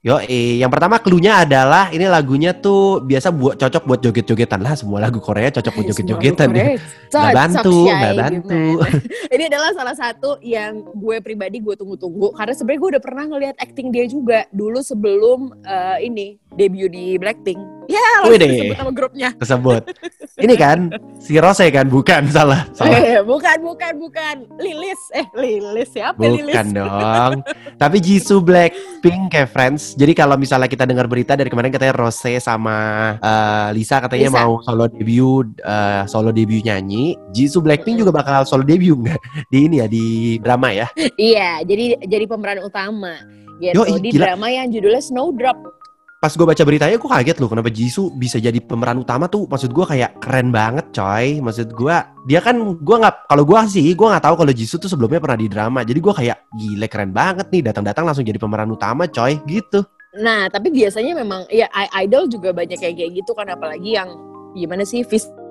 Yo, 0.00 0.16
eh, 0.16 0.56
yang 0.56 0.72
pertama 0.72 0.96
clue-nya 0.96 1.44
adalah 1.44 1.92
ini 1.92 2.08
lagunya 2.08 2.56
tuh 2.56 3.04
biasa 3.04 3.28
buat 3.36 3.60
cocok 3.60 3.84
buat 3.84 4.00
joget-jogetan 4.00 4.64
lah. 4.64 4.72
Semua 4.72 4.96
lagu 4.96 5.20
Korea 5.20 5.52
cocok 5.52 5.72
buat 5.76 5.86
joget-jogetan 5.92 6.48
ya. 6.56 6.80
Nggak 7.12 7.36
bantu, 7.36 7.76
nggak 7.84 8.16
bantu. 8.16 8.80
Ini 9.36 9.44
adalah 9.52 9.76
salah 9.76 9.92
satu 9.92 10.40
yang 10.40 10.80
gue 10.96 11.20
pribadi 11.20 11.60
gue 11.60 11.76
tunggu-tunggu 11.76 12.32
karena 12.32 12.56
sebenarnya 12.56 12.80
gue 12.80 12.90
udah 12.96 13.02
pernah 13.04 13.24
ngelihat 13.28 13.56
acting 13.60 13.92
dia 13.92 14.08
juga 14.08 14.48
dulu 14.48 14.80
sebelum 14.80 15.52
eh, 15.68 16.08
ini 16.08 16.40
debut 16.56 16.88
di 16.88 17.20
Blackpink. 17.20 17.60
Ya, 17.90 18.06
langsung 18.22 18.38
disebut 18.46 18.78
nama 18.78 18.92
grupnya. 18.94 19.28
Tersebut. 19.34 19.82
ini 20.46 20.54
kan 20.54 20.78
si 21.18 21.34
Rose 21.42 21.66
kan 21.74 21.90
bukan 21.90 22.30
salah. 22.30 22.70
Salah. 22.70 23.02
Eh, 23.02 23.18
bukan, 23.26 23.58
bukan, 23.66 23.92
bukan. 23.98 24.36
Lilis. 24.62 25.00
Eh, 25.10 25.26
Lilis 25.34 25.90
siapa 25.90 26.22
Lilis? 26.22 26.54
Bukan 26.54 26.66
dong. 26.78 27.32
Tapi 27.74 27.96
Jisoo 27.98 28.38
Blackpink 28.38 29.34
kayak 29.34 29.50
friends. 29.50 29.98
Jadi 29.98 30.14
kalau 30.14 30.38
misalnya 30.38 30.70
kita 30.70 30.86
dengar 30.86 31.10
berita 31.10 31.34
dari 31.34 31.50
kemarin 31.50 31.74
katanya 31.74 31.98
Rose 31.98 32.38
sama 32.38 32.76
eh, 33.18 33.68
Lisa 33.74 33.98
katanya 33.98 34.30
Lisa. 34.30 34.38
mau 34.46 34.62
solo 34.62 34.86
debut 34.86 35.50
eh, 35.58 36.02
solo 36.06 36.30
debut 36.30 36.62
nyanyi. 36.62 37.18
Jisoo 37.34 37.58
Blackpink 37.58 37.98
juga 37.98 38.14
bakal 38.14 38.46
solo 38.46 38.62
debut 38.62 38.94
nggak? 39.02 39.20
Di 39.50 39.58
ini 39.66 39.82
ya 39.82 39.86
di 39.90 40.04
drama 40.38 40.70
ya. 40.70 40.86
Iya, 41.18 41.66
jadi 41.66 41.98
jadi 42.06 42.24
pemeran 42.30 42.62
utama. 42.62 43.18
Gitu, 43.60 43.76
Yoi, 43.76 44.00
di 44.00 44.16
gila. 44.16 44.32
drama 44.32 44.48
yang 44.48 44.72
judulnya 44.72 45.02
Snowdrop. 45.04 45.79
Pas 46.20 46.36
gue 46.36 46.44
baca 46.44 46.62
beritanya 46.68 47.00
gue 47.00 47.08
kaget 47.08 47.40
loh 47.40 47.48
kenapa 47.48 47.72
Jisoo 47.72 48.12
bisa 48.12 48.36
jadi 48.36 48.60
pemeran 48.60 49.00
utama 49.00 49.24
tuh. 49.24 49.48
Maksud 49.48 49.72
gue 49.72 49.88
kayak 49.88 50.20
keren 50.20 50.52
banget 50.52 50.92
coy. 50.92 51.40
Maksud 51.40 51.72
gue 51.72 51.96
dia 52.28 52.44
kan 52.44 52.60
gue 52.76 52.96
nggak 53.00 53.24
kalau 53.24 53.48
gue 53.48 53.56
sih 53.72 53.96
gue 53.96 54.04
nggak 54.04 54.28
tahu 54.28 54.44
kalau 54.44 54.52
Jisoo 54.52 54.76
tuh 54.76 54.92
sebelumnya 54.92 55.16
pernah 55.16 55.40
di 55.40 55.48
drama. 55.48 55.80
Jadi 55.80 55.96
gue 55.96 56.12
kayak 56.12 56.52
gile 56.52 56.86
keren 56.92 57.16
banget 57.16 57.48
nih 57.48 57.72
datang-datang 57.72 58.04
langsung 58.04 58.28
jadi 58.28 58.36
pemeran 58.36 58.68
utama 58.68 59.08
coy 59.08 59.40
gitu. 59.48 59.80
Nah, 60.20 60.52
tapi 60.52 60.68
biasanya 60.68 61.16
memang 61.16 61.48
ya 61.48 61.72
idol 62.04 62.28
juga 62.28 62.52
banyak 62.52 62.76
kayak 62.76 63.00
kayak 63.00 63.24
gitu 63.24 63.32
kan 63.32 63.48
apalagi 63.48 63.96
yang 63.96 64.12
gimana 64.52 64.84
sih 64.84 65.00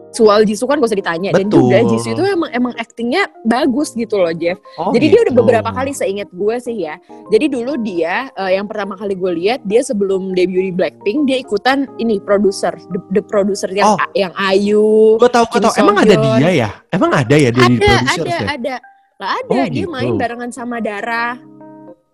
visual 0.10 0.42
Jisoo 0.42 0.66
kan 0.66 0.82
gak 0.82 0.90
usah 0.90 0.98
ditanya 0.98 1.30
dan 1.32 1.48
Betul. 1.48 1.60
juga 1.64 1.78
Jisoo 1.86 2.12
itu 2.12 2.24
emang 2.26 2.50
emang 2.50 2.74
aktingnya 2.76 3.24
bagus 3.42 3.94
gitu 3.94 4.18
loh 4.18 4.34
Jeff. 4.34 4.58
Oh, 4.76 4.90
Jadi 4.90 5.06
dia 5.08 5.20
udah 5.22 5.32
gitu. 5.32 5.40
beberapa 5.40 5.70
kali 5.70 5.92
seingat 5.92 6.28
gue 6.30 6.56
sih 6.60 6.78
ya. 6.82 6.98
Jadi 7.30 7.46
dulu 7.48 7.78
dia 7.78 8.28
eh, 8.32 8.58
yang 8.58 8.66
pertama 8.66 8.94
kali 8.94 9.14
gue 9.14 9.32
lihat 9.38 9.60
dia 9.64 9.80
sebelum 9.80 10.34
debut 10.34 10.60
di 10.62 10.74
Blackpink 10.74 11.24
dia 11.24 11.38
ikutan 11.38 11.88
ini 11.96 12.18
produser 12.18 12.74
the, 12.90 13.00
the 13.12 13.22
producer 13.22 13.70
yang 13.70 13.88
Oh. 13.90 13.98
yang 14.12 14.34
Ayu. 14.36 15.16
Gue 15.16 15.30
tahu 15.30 15.46
gue 15.48 15.62
tahu 15.62 15.74
emang 15.78 15.98
ada 16.00 16.16
dia 16.38 16.50
ya? 16.58 16.70
Emang 16.90 17.12
ada 17.12 17.36
ya 17.36 17.50
dia 17.50 17.66
di 17.66 17.78
Ada 17.78 17.86
producer 17.86 18.20
ada 18.20 18.30
ya? 18.30 18.40
ada. 18.50 18.76
Lah 19.16 19.30
ada 19.36 19.52
Oh, 19.52 19.66
dia 19.68 19.84
gitu. 19.86 19.90
main 19.90 20.14
barengan 20.16 20.50
sama 20.50 20.80
Dara. 20.80 21.38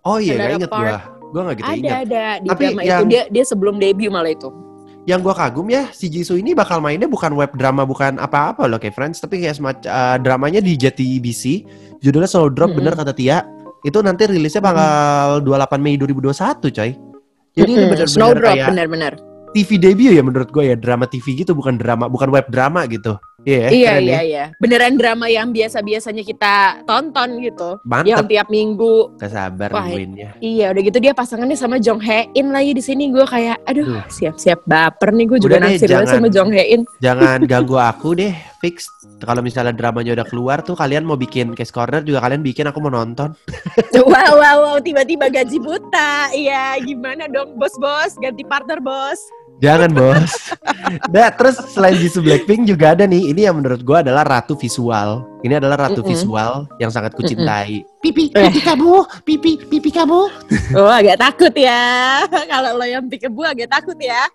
Oh 0.02 0.18
iya, 0.18 0.34
gak 0.36 0.50
inget 0.58 0.70
gue. 0.70 0.94
Gue 1.26 1.40
gak 1.42 1.56
gitu 1.58 1.66
ada 1.66 1.74
inget. 1.76 1.92
ada 2.04 2.24
di 2.38 2.48
Tapi 2.48 2.62
drama 2.62 2.80
itu 2.80 2.88
yang- 2.88 3.08
dia 3.08 3.22
dia 3.26 3.44
sebelum 3.44 3.74
debut 3.76 4.08
malah 4.08 4.30
itu. 4.30 4.46
Yang 5.06 5.20
gue 5.22 5.34
kagum 5.38 5.66
ya, 5.70 5.86
si 5.94 6.10
Jisoo 6.10 6.34
ini 6.34 6.50
bakal 6.50 6.82
mainnya 6.82 7.06
bukan 7.06 7.30
web 7.38 7.54
drama, 7.54 7.86
bukan 7.86 8.18
apa-apa 8.18 8.66
loh 8.66 8.74
kayak 8.74 8.90
Friends, 8.90 9.22
tapi 9.22 9.38
kayak 9.38 9.54
semacam 9.54 9.86
eh, 9.86 10.16
dramanya 10.18 10.58
di 10.58 10.74
JTBC, 10.74 11.42
judulnya 12.02 12.26
Solo 12.26 12.50
Drop, 12.50 12.74
Mm-mm. 12.74 12.82
bener 12.82 12.98
kata 12.98 13.14
Tia. 13.14 13.46
Itu 13.86 14.02
nanti 14.02 14.26
rilisnya 14.26 14.58
bakal 14.58 15.46
28 15.46 15.78
Mei 15.78 15.94
2021 15.94 16.74
coy. 16.74 16.90
Jadi 17.54 17.70
ini 17.70 17.86
Mm-mm, 17.86 17.90
bener-bener 17.94 18.10
Snowdrop 18.10 18.50
kayak 18.58 18.68
benar-benar. 18.74 19.12
TV 19.54 19.78
debut 19.78 20.10
ya 20.10 20.22
menurut 20.26 20.50
gue 20.50 20.64
ya, 20.68 20.76
drama 20.76 21.06
TV 21.06 21.38
gitu, 21.38 21.54
bukan 21.54 21.78
drama, 21.78 22.10
bukan 22.10 22.28
web 22.34 22.50
drama 22.50 22.82
gitu. 22.90 23.14
Iya, 23.46 23.70
iya 23.70 23.92
keren 23.94 24.02
iya 24.02 24.10
ya. 24.10 24.20
iya. 24.26 24.44
Beneran 24.58 24.98
drama 24.98 25.30
yang 25.30 25.54
biasa-biasanya 25.54 26.26
kita 26.26 26.82
tonton 26.82 27.38
gitu. 27.38 27.78
Yang 27.86 27.86
Mantap, 27.86 28.26
tiap 28.26 28.48
minggu. 28.50 29.14
gak 29.22 29.30
sabar 29.30 29.68
Wah, 29.70 29.86
nungguinnya. 29.86 30.34
Iya, 30.42 30.74
udah 30.74 30.82
gitu 30.82 30.98
dia 30.98 31.14
pasangannya 31.14 31.54
sama 31.54 31.78
Jong 31.78 32.02
Hae 32.02 32.26
In 32.34 32.50
lagi 32.50 32.74
di 32.74 32.82
sini. 32.82 33.14
Gue 33.14 33.22
kayak, 33.22 33.62
aduh, 33.62 33.86
Duh. 33.86 34.04
siap-siap 34.10 34.66
baper 34.66 35.14
nih. 35.14 35.26
Gue 35.30 35.38
juga 35.38 35.62
naksir 35.62 35.86
sama 35.86 36.26
Jong 36.26 36.50
Hae 36.50 36.74
In. 36.74 36.82
Jangan 36.98 37.46
ganggu 37.50 37.78
aku 37.78 38.18
deh, 38.18 38.34
fix. 38.58 38.90
Kalau 39.22 39.46
misalnya 39.46 39.72
dramanya 39.72 40.18
udah 40.18 40.26
keluar 40.26 40.58
tuh 40.66 40.74
kalian 40.74 41.06
mau 41.06 41.14
bikin 41.16 41.54
case 41.54 41.70
corner 41.70 42.02
juga 42.02 42.26
kalian 42.26 42.42
bikin 42.42 42.66
aku 42.66 42.82
mau 42.82 42.90
nonton. 42.90 43.30
wow, 44.10 44.32
wow, 44.34 44.56
wow, 44.66 44.76
tiba-tiba 44.82 45.30
gaji 45.30 45.62
buta. 45.62 46.34
Iya, 46.34 46.82
gimana 46.82 47.30
dong, 47.30 47.54
bos-bos? 47.54 48.18
Ganti 48.18 48.42
partner, 48.42 48.82
bos. 48.82 49.22
Jangan 49.56 49.90
bos. 49.90 50.52
nah, 51.14 51.32
terus 51.32 51.56
selain 51.72 51.96
Jisoo 51.96 52.20
Blackpink 52.20 52.68
juga 52.68 52.92
ada 52.92 53.08
nih. 53.08 53.32
Ini 53.32 53.48
yang 53.48 53.56
menurut 53.56 53.80
gua 53.80 54.04
adalah 54.04 54.22
ratu 54.22 54.52
visual. 54.52 55.24
Ini 55.40 55.56
adalah 55.56 55.88
ratu 55.88 56.04
Mm-mm. 56.04 56.10
visual 56.12 56.52
yang 56.76 56.90
sangat 56.90 57.16
kucintai. 57.16 57.80
Pipi, 57.98 58.28
Eh. 58.30 58.50
pipi 58.50 58.60
kamu, 58.60 58.92
pipi, 59.24 59.52
pipi 59.64 59.90
kamu. 59.90 60.20
Oh, 60.76 60.90
agak 60.90 61.16
takut 61.16 61.54
ya. 61.56 62.20
Kalau 62.52 62.76
lo 62.76 62.84
yang 62.84 63.08
pikir 63.08 63.32
gue 63.32 63.46
agak 63.46 63.70
takut 63.72 63.96
ya. 63.96 64.28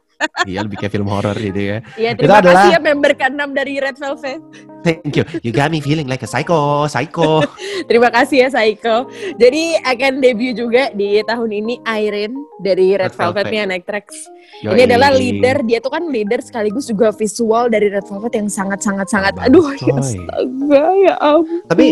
Iya 0.46 0.62
lebih 0.62 0.78
kayak 0.78 0.94
film 0.94 1.10
horor 1.10 1.34
gitu 1.34 1.58
ya. 1.58 1.78
Iya, 1.98 2.14
Itu 2.14 2.22
terima 2.22 2.46
adalah- 2.46 2.62
kasih 2.62 2.70
ya 2.72 2.80
member 2.80 3.12
ke-6 3.18 3.42
dari 3.52 3.74
Red 3.82 3.98
Velvet. 3.98 4.42
Thank 4.82 5.14
you. 5.14 5.26
You 5.42 5.50
got 5.50 5.70
me 5.70 5.82
feeling 5.82 6.06
like 6.06 6.22
a 6.22 6.30
psycho, 6.30 6.86
psycho. 6.86 7.42
Terima 7.86 8.10
kasih 8.10 8.46
ya 8.46 8.50
Saiko. 8.50 9.06
Jadi 9.38 9.78
akan 9.78 10.22
debut 10.22 10.54
juga 10.54 10.90
di 10.92 11.22
tahun 11.22 11.50
ini 11.52 11.82
Irene 11.86 12.34
dari 12.62 12.94
Red, 12.94 13.10
Red 13.10 13.14
Velvet. 13.14 13.36
Velvet 13.42 13.46
nih 13.52 13.68
Next 13.68 13.86
Tracks. 13.86 14.18
Yoi. 14.62 14.72
Ini 14.72 14.82
adalah 14.86 15.10
leader, 15.12 15.58
dia 15.62 15.80
tuh 15.80 15.90
kan 15.90 16.04
leader 16.06 16.40
sekaligus 16.40 16.86
juga 16.86 17.10
visual 17.10 17.68
dari 17.68 17.90
Red 17.90 18.06
Velvet 18.06 18.34
yang 18.36 18.48
sangat-sangat 18.48 19.08
sangat 19.08 19.34
Banget, 19.34 19.50
aduh 19.50 19.66
ya 19.68 19.78
coy. 19.82 19.98
astaga 19.98 20.86
ya 20.96 21.16
ampun. 21.18 21.66
Tapi 21.66 21.86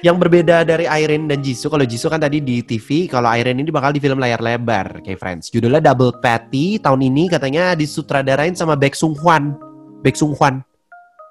yang 0.00 0.16
berbeda 0.16 0.62
dari 0.62 0.86
Irene 0.86 1.26
dan 1.26 1.40
Jisoo, 1.40 1.66
kalau 1.66 1.82
Jisoo 1.82 2.06
kan 2.06 2.18
tadi 2.18 2.38
di 2.38 2.60
TV, 2.60 3.04
kalau 3.06 3.26
Irene 3.28 3.58
ini 3.58 3.68
bakal 3.68 3.90
di 3.90 3.98
film 3.98 4.16
layar 4.16 4.38
lebar 4.38 5.02
kayak 5.02 5.18
Friends. 5.18 5.50
Judulnya 5.50 5.82
Double 5.82 6.14
Patty 6.14 6.78
tahun 6.78 7.02
ini 7.02 7.26
katanya 7.26 7.74
disutradarain 7.74 8.54
sama 8.54 8.74
Baek 8.74 8.94
Sung 8.94 9.12
Hwan. 9.14 9.58
Baek 10.00 10.14
Sung 10.14 10.32
Hwan. 10.32 10.62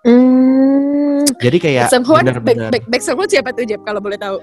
Hmm, 0.04 1.24
Jadi 1.40 1.58
kayak 1.58 1.88
Baek 1.88 2.04
bener-bener 2.04 2.70
Baek- 2.70 2.88
Baek 2.88 3.02
Sung 3.02 3.16
Hwan 3.16 3.30
siapa 3.30 3.56
tuh 3.56 3.64
Jeb 3.64 3.80
kalau 3.82 4.04
boleh 4.04 4.18
tahu? 4.18 4.38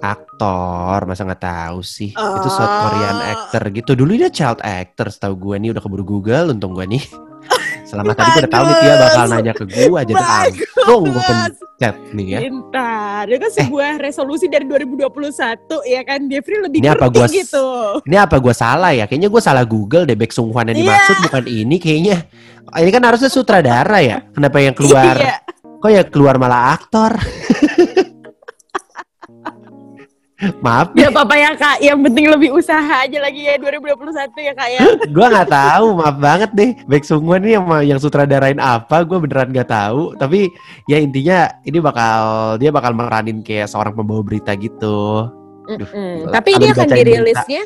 Aktor, 0.00 1.04
masa 1.04 1.22
nggak 1.22 1.42
tahu 1.42 1.78
sih? 1.80 2.10
Itu 2.10 2.18
Ah. 2.42 2.50
South 2.50 2.74
Korean 2.82 3.18
actor 3.22 3.62
gitu. 3.70 3.90
Dulu 3.94 4.12
dia 4.16 4.28
child 4.28 4.60
actor, 4.60 5.08
setahu 5.08 5.34
gue 5.38 5.56
nih 5.58 5.70
udah 5.70 5.80
keburu 5.80 6.02
Google, 6.02 6.50
untung 6.50 6.72
gue 6.72 6.86
nih. 6.86 7.04
Selama 7.88 8.12
tadi 8.12 8.28
gue 8.30 8.40
udah 8.44 8.52
tahu 8.52 8.64
nih 8.64 8.76
dia 8.78 8.94
bakal 8.96 9.24
nanya 9.28 9.52
ke 9.52 9.64
gue, 9.66 10.00
jadi 10.04 10.12
langsung 10.14 11.02
gue 11.04 11.22
pencet 11.22 11.96
nih 12.12 12.26
ya. 12.28 12.38
Pintar. 12.40 13.22
Itu 13.26 13.38
kan 13.38 13.52
sebuah 13.52 13.90
resolusi 13.98 14.46
dari 14.46 14.64
2021 14.64 15.10
ya 15.84 16.00
kan 16.02 16.20
Jeffrey 16.24 16.58
lebih 16.60 16.78
Ini 16.78 16.88
apa 16.90 17.06
gua 17.06 17.26
gitu. 17.26 17.66
Ini 18.06 18.16
apa 18.16 18.36
gue 18.38 18.54
salah 18.54 18.92
ya? 18.92 19.04
Kayaknya 19.04 19.28
gue 19.28 19.42
salah 19.42 19.64
Google 19.64 20.04
deh 20.04 20.14
Baek 20.14 20.30
Sung 20.30 20.50
Hwan 20.50 20.70
yang 20.70 20.78
Iya. 20.78 20.84
dimaksud 20.86 21.16
bukan 21.26 21.44
ini 21.44 21.76
kayaknya. 21.76 22.16
Ini 22.70 22.90
kan 22.90 23.02
harusnya 23.02 23.26
sutradara 23.26 23.98
ya. 23.98 24.22
Kenapa 24.30 24.62
yang 24.62 24.72
keluar? 24.72 25.14
Iya. 25.18 25.34
Kok 25.80 25.90
ya 25.90 26.02
keluar 26.06 26.38
malah 26.38 26.76
aktor? 26.76 27.16
Maaf, 30.64 30.96
Ya 30.96 31.12
apa-apa 31.12 31.36
ya 31.36 31.52
kak, 31.52 31.84
yang 31.84 32.00
penting 32.00 32.32
lebih 32.32 32.56
usaha 32.56 33.04
aja 33.04 33.18
lagi 33.20 33.44
ya 33.44 33.60
2021 33.60 34.32
ya 34.40 34.52
kak 34.56 34.68
ya. 34.72 34.80
gue 35.16 35.26
nggak 35.36 35.50
tahu. 35.52 35.86
Maaf 36.00 36.16
banget 36.16 36.50
deh. 36.56 36.70
Sung 37.04 37.28
Hwan 37.28 37.44
ini 37.44 37.60
yang 37.60 37.66
yang 37.84 37.98
sutradarain 38.00 38.56
apa? 38.56 39.04
Gue 39.04 39.20
beneran 39.20 39.52
nggak 39.52 39.68
tahu. 39.68 40.16
Tapi 40.16 40.48
ya 40.88 40.96
intinya 40.96 41.52
ini 41.68 41.78
bakal 41.84 42.20
dia 42.56 42.72
bakal 42.72 42.96
meranin 42.96 43.44
kayak 43.44 43.68
seorang 43.68 43.92
pembawa 43.92 44.24
berita 44.24 44.56
gitu. 44.56 45.28
Duh, 45.76 45.86
Mm-mm. 45.86 46.12
gila. 46.24 46.32
Tapi 46.32 46.48
ini 46.56 46.66
akan 46.72 46.88
dirilisnya 46.88 47.62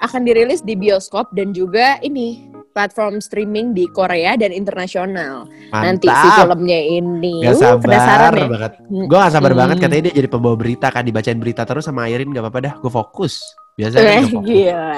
akan 0.00 0.20
dirilis 0.24 0.60
di 0.64 0.74
bioskop 0.74 1.30
dan 1.36 1.52
juga 1.52 2.00
ini 2.00 2.48
platform 2.78 3.18
streaming 3.18 3.74
di 3.74 3.90
Korea 3.90 4.32
dan 4.32 4.54
internasional. 4.54 5.50
Nanti 5.68 6.06
si 6.06 6.26
filmnya 6.32 6.78
ini. 6.78 7.42
Gak 7.42 7.50
Uh, 7.50 7.58
sabar 7.58 7.82
penasaran 7.82 8.32
ya? 8.32 8.46
banget. 8.46 8.72
Gue 8.86 9.18
gak 9.18 9.32
sabar 9.32 9.50
Hmm. 9.50 9.58
banget 9.58 9.76
katanya 9.80 10.02
dia 10.06 10.14
jadi 10.14 10.28
pembawa 10.28 10.54
berita 10.54 10.86
kan 10.88 11.02
dibacain 11.02 11.36
berita 11.36 11.62
terus 11.64 11.82
sama 11.82 12.06
Airin 12.06 12.30
gak 12.30 12.38
apa-apa 12.40 12.60
dah. 12.62 12.74
Gue 12.76 12.86
fokus. 12.88 13.42
Biasanya 13.74 14.02
Eh, 14.04 14.22
fokus. 14.24 14.46
gila. 14.46 14.94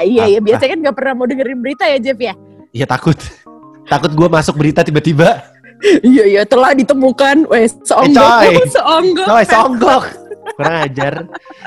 Iya, 0.00 0.22
iya. 0.24 0.38
Apa? 0.38 0.44
Biasanya 0.44 0.70
kan 0.70 0.80
gak 0.80 0.96
pernah 0.96 1.12
mau 1.12 1.26
dengerin 1.26 1.58
berita 1.58 1.84
ya, 1.84 1.98
Jeff 1.98 2.18
ya? 2.20 2.34
Iya 2.70 2.86
takut. 2.86 3.18
takut 3.84 4.12
gue 4.12 4.28
masuk 4.28 4.54
berita 4.54 4.80
tiba-tiba. 4.80 5.42
Iya, 6.00 6.24
iya. 6.28 6.42
Telah 6.44 6.70
ditemukan. 6.72 7.46
Weh, 7.46 7.66
seonggok. 7.88 8.14
coy. 8.14 8.54
seonggok. 8.68 9.26
Coy, 9.26 9.44
songgok. 9.44 10.02
Kurang 10.54 10.76
ajar. 10.82 11.14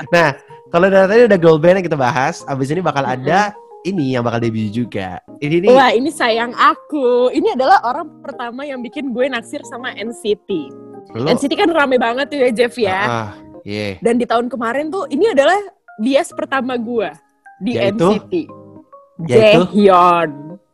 Nah, 0.08 0.28
kalau 0.68 0.86
dari 0.86 1.04
tadi 1.06 1.22
udah 1.26 1.38
girl 1.38 1.56
band 1.56 1.76
yang 1.76 1.86
kita 1.86 1.98
bahas, 1.98 2.40
abis 2.44 2.68
ini 2.68 2.80
bakal 2.80 3.04
ada 3.04 3.52
ini 3.82 4.14
yang 4.14 4.22
bakal 4.22 4.38
debut 4.42 4.70
juga. 4.70 5.18
Ini 5.42 5.66
nih, 5.66 5.70
Wah, 5.74 5.90
ini 5.90 6.10
sayang 6.10 6.54
aku. 6.54 7.30
Ini 7.34 7.58
adalah 7.58 7.82
orang 7.82 8.22
pertama 8.22 8.62
yang 8.62 8.78
bikin 8.80 9.10
gue 9.10 9.26
naksir 9.26 9.62
sama 9.66 9.90
NCT. 9.94 10.50
lo, 11.18 11.26
NCT 11.26 11.52
kan 11.58 11.70
rame 11.70 11.98
banget 11.98 12.30
tuh 12.30 12.38
ya, 12.38 12.48
Jeff 12.54 12.74
ya. 12.78 13.00
Ah, 13.02 13.30
iya. 13.66 13.98
Dan 13.98 14.22
di 14.22 14.26
tahun 14.26 14.46
kemarin 14.46 14.88
tuh 14.88 15.10
ini 15.10 15.34
adalah 15.34 15.58
bias 15.98 16.30
pertama 16.30 16.78
gue 16.78 17.10
di 17.58 17.74
Yaitu? 17.74 18.06
NCT. 18.06 18.32
Yaitu? 19.26 19.60
Jaehyun. 19.74 20.30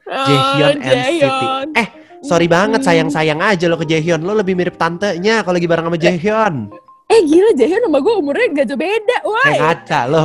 Jaehyun 0.09 0.77
Oh, 0.79 0.85
NCT. 0.85 1.21
Jaehyun. 1.25 1.69
Eh, 1.77 1.88
Sorry 2.19 2.50
banget, 2.50 2.83
Mm-mm. 2.83 2.88
sayang-sayang 2.91 3.38
aja 3.38 3.71
lo 3.71 3.79
ke 3.79 3.87
Jaehyun. 3.87 4.21
Lo 4.27 4.35
lebih 4.35 4.59
mirip 4.59 4.75
tantenya 4.75 5.47
kalau 5.47 5.55
lagi 5.57 5.71
bareng 5.71 5.87
sama 5.87 5.99
Jaehyun. 5.99 6.55
Eh 7.09 7.21
gila 7.25 7.50
Jaehyun 7.57 7.83
sama 7.88 7.99
gue 8.03 8.15
umurnya 8.19 8.47
gak 8.53 8.67
jauh 8.69 8.81
beda. 8.81 9.17
Wah. 9.25 9.45
Kayak 9.49 9.61
ngaca 9.62 10.00
lo. 10.11 10.25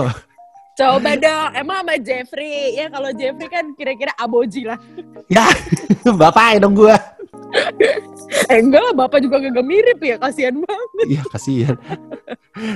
Coba 0.73 1.13
dong, 1.13 1.49
emang 1.53 1.85
sama 1.85 1.95
Jeffrey 2.01 2.73
ya 2.73 2.89
kalau 2.89 3.13
Jeffrey 3.13 3.45
kan 3.45 3.77
kira-kira 3.77 4.09
aboji 4.17 4.65
lah. 4.65 4.81
Ya, 5.29 5.45
bapak 6.21 6.57
dong 6.57 6.73
gua. 6.73 6.97
Eh 8.49 8.57
enggak 8.57 8.81
lah, 8.81 8.93
bapak 8.97 9.21
juga 9.21 9.37
gak 9.37 9.61
mirip 9.61 10.01
ya, 10.01 10.17
kasihan 10.17 10.57
banget. 10.57 11.05
Iya, 11.05 11.21
kasihan. 11.29 11.77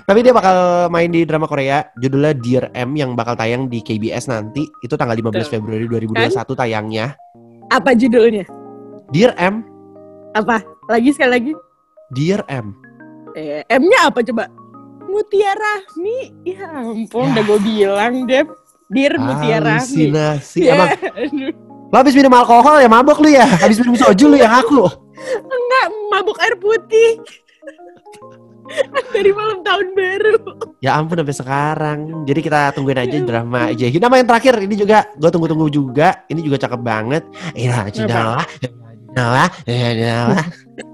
Tapi 0.06 0.20
dia 0.22 0.30
bakal 0.30 0.88
main 0.94 1.10
di 1.10 1.26
drama 1.26 1.50
Korea, 1.50 1.90
judulnya 1.98 2.38
Dear 2.38 2.66
M 2.78 2.94
yang 2.94 3.18
bakal 3.18 3.34
tayang 3.34 3.66
di 3.66 3.82
KBS 3.82 4.30
nanti. 4.30 4.70
Itu 4.86 4.94
tanggal 4.94 5.18
15 5.18 5.50
Tuh. 5.50 5.58
Februari 5.58 5.90
2021 5.90 6.54
tayangnya. 6.54 7.18
Apa 7.74 7.98
judulnya? 7.98 8.46
Dear 9.10 9.34
M, 9.42 9.66
Apa? 10.38 10.62
Lagi 10.86 11.10
sekali 11.18 11.32
lagi. 11.34 11.52
Dear 12.14 12.46
M. 12.46 12.78
Eh, 13.34 13.62
M-nya 13.70 14.10
apa 14.10 14.22
coba? 14.22 14.50
Mutiara 15.18 15.58
Rahmi. 15.58 16.18
Ya 16.46 16.70
ampun, 16.78 17.26
Ya. 17.26 17.32
udah 17.34 17.44
gue 17.44 17.60
bilang, 17.66 18.14
Dep. 18.30 18.48
Dir 18.88 19.18
Mutiara 19.18 19.82
Rahmi. 19.82 20.14
Halusinasi. 20.14 20.60
Ya, 20.62 20.74
Emang 20.78 20.90
lo 21.88 21.96
habis 21.98 22.14
minum 22.14 22.36
alkohol 22.36 22.78
ya 22.78 22.88
mabok 22.88 23.18
lu 23.24 23.34
ya? 23.34 23.48
Habis 23.48 23.82
minum 23.82 23.98
soju 23.98 24.30
lu 24.30 24.38
yang 24.38 24.54
aku. 24.54 24.86
Enggak, 25.42 25.86
mabuk 26.14 26.38
air 26.38 26.54
putih. 26.56 27.18
Dari 29.10 29.32
malam 29.32 29.64
tahun 29.64 29.96
baru. 29.96 30.36
Ya 30.84 31.00
ampun 31.00 31.18
sampai 31.18 31.34
sekarang. 31.34 32.00
Jadi 32.28 32.40
kita 32.44 32.76
tungguin 32.76 33.00
aja 33.00 33.16
drama 33.24 33.72
Jaehyun. 33.72 34.04
Nama 34.04 34.16
yang 34.20 34.28
terakhir 34.28 34.54
ini 34.60 34.76
juga 34.76 35.08
gue 35.16 35.30
tunggu-tunggu 35.32 35.72
juga. 35.72 36.28
Ini 36.28 36.44
juga 36.44 36.60
cakep 36.60 36.82
banget. 36.84 37.24
Iya, 37.56 37.88
Cinawa. 37.90 38.44
Cinawa. 39.18 39.46
Cinawa. 39.66 40.40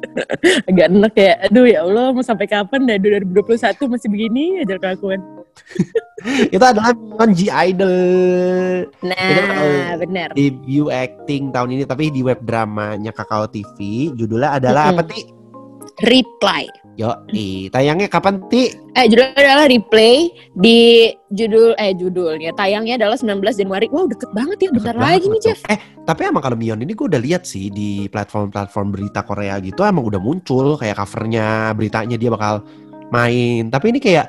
Agak 0.72 0.88
enak 0.88 1.14
ya. 1.20 1.34
Aduh 1.52 1.68
ya 1.68 1.84
Allah, 1.84 2.16
mau 2.16 2.24
sampai 2.24 2.48
kapan 2.48 2.88
dah 2.88 2.96
2021 2.96 3.92
masih 3.92 4.08
begini 4.08 4.64
aja 4.64 4.80
kelakuan. 4.80 5.20
Itu 6.56 6.64
adalah 6.64 6.96
Minion 6.96 7.32
G 7.36 7.52
Idol. 7.52 7.96
Nah, 9.04 10.00
benar. 10.00 10.32
debut 10.34 10.88
acting 10.88 11.52
tahun 11.52 11.76
ini 11.76 11.84
tapi 11.84 12.10
di 12.16 12.24
web 12.24 12.40
dramanya 12.48 13.12
Kakao 13.12 13.46
TV 13.52 14.10
judulnya 14.16 14.56
adalah 14.58 14.96
apa 14.96 15.04
Mm-mm. 15.04 15.12
Ti? 15.12 15.20
Reply. 16.08 16.64
Yo, 16.94 17.10
tayangnya 17.74 18.06
kapan 18.06 18.38
Ti? 18.54 18.70
Eh 18.94 19.10
judulnya 19.10 19.34
adalah 19.34 19.66
replay 19.66 20.30
di 20.54 21.10
judul 21.34 21.74
eh 21.82 21.98
judulnya 21.98 22.54
tayangnya 22.54 23.02
adalah 23.02 23.18
19 23.18 23.42
Januari. 23.42 23.90
Wow 23.90 24.06
deket 24.06 24.30
banget 24.30 24.58
ya, 24.62 24.70
bentar 24.70 24.94
Deket 24.94 25.02
lagi 25.02 25.26
banget 25.26 25.34
nih. 25.34 25.42
Jeff. 25.42 25.60
Eh, 25.74 25.80
tapi 26.06 26.22
emang 26.30 26.46
kalau 26.46 26.54
Mion 26.54 26.78
ini 26.78 26.94
gue 26.94 27.10
udah 27.10 27.18
lihat 27.18 27.50
sih 27.50 27.74
di 27.74 28.06
platform-platform 28.14 28.88
berita 28.94 29.26
Korea 29.26 29.58
gitu 29.58 29.82
emang 29.82 30.06
udah 30.06 30.22
muncul 30.22 30.78
kayak 30.78 31.02
covernya 31.02 31.74
beritanya 31.74 32.14
dia 32.14 32.30
bakal 32.30 32.62
main. 33.10 33.74
Tapi 33.74 33.86
ini 33.90 33.98
kayak 33.98 34.28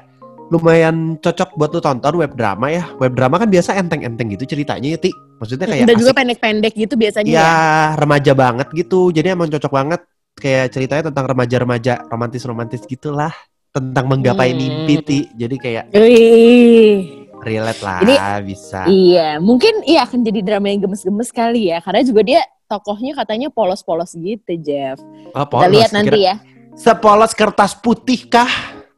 lumayan 0.49 1.21
cocok 1.21 1.57
buat 1.61 1.69
lu 1.77 1.85
tonton 1.85 2.17
web 2.17 2.33
drama 2.33 2.73
ya. 2.73 2.89
Web 2.97 3.13
drama 3.13 3.37
kan 3.45 3.53
biasa 3.53 3.77
enteng-enteng 3.77 4.33
gitu 4.33 4.57
ceritanya 4.57 4.97
ya 4.97 4.99
Ti. 5.05 5.13
Maksudnya 5.37 5.67
kayak 5.69 5.85
Dan 5.85 5.97
juga 6.01 6.13
pendek-pendek 6.17 6.73
gitu 6.73 6.95
biasanya 6.97 7.29
ya 7.29 7.37
ya. 7.37 7.53
remaja 8.01 8.33
banget 8.33 8.73
gitu. 8.73 9.13
Jadi 9.13 9.37
emang 9.37 9.53
cocok 9.53 9.69
banget 9.69 10.01
kayak 10.35 10.67
ceritanya 10.71 11.11
tentang 11.11 11.27
remaja-remaja 11.27 12.11
romantis-romantis 12.11 12.83
gitulah 12.85 13.31
tentang 13.71 14.07
menggapai 14.07 14.51
Hmm. 14.51 14.59
mimpi 14.59 14.95
Ti. 15.01 15.19
Jadi 15.35 15.57
kayak 15.57 15.85
Wih. 15.91 17.27
relate 17.43 17.83
lah 17.83 17.99
Ini- 18.01 18.19
bisa. 18.45 18.81
Iya, 18.87 19.29
mungkin 19.39 19.83
iya 19.85 20.03
akan 20.05 20.23
jadi 20.23 20.41
drama 20.43 20.67
yang 20.69 20.85
gemes-gemes 20.85 21.29
kali 21.29 21.71
ya. 21.71 21.79
Karena 21.81 22.01
juga 22.01 22.23
dia 22.23 22.41
tokohnya 22.65 23.13
katanya 23.15 23.49
polos-polos 23.49 24.15
gitu, 24.15 24.53
Jeff. 24.59 24.99
Oh, 25.33 25.45
Kita 25.45 25.47
polos. 25.47 25.71
lihat 25.71 25.91
nanti 25.93 26.19
Kira- 26.19 26.25
ya. 26.25 26.35
Sepolos 26.75 27.33
kertas 27.33 27.73
putih 27.73 28.27
kah? 28.27 28.51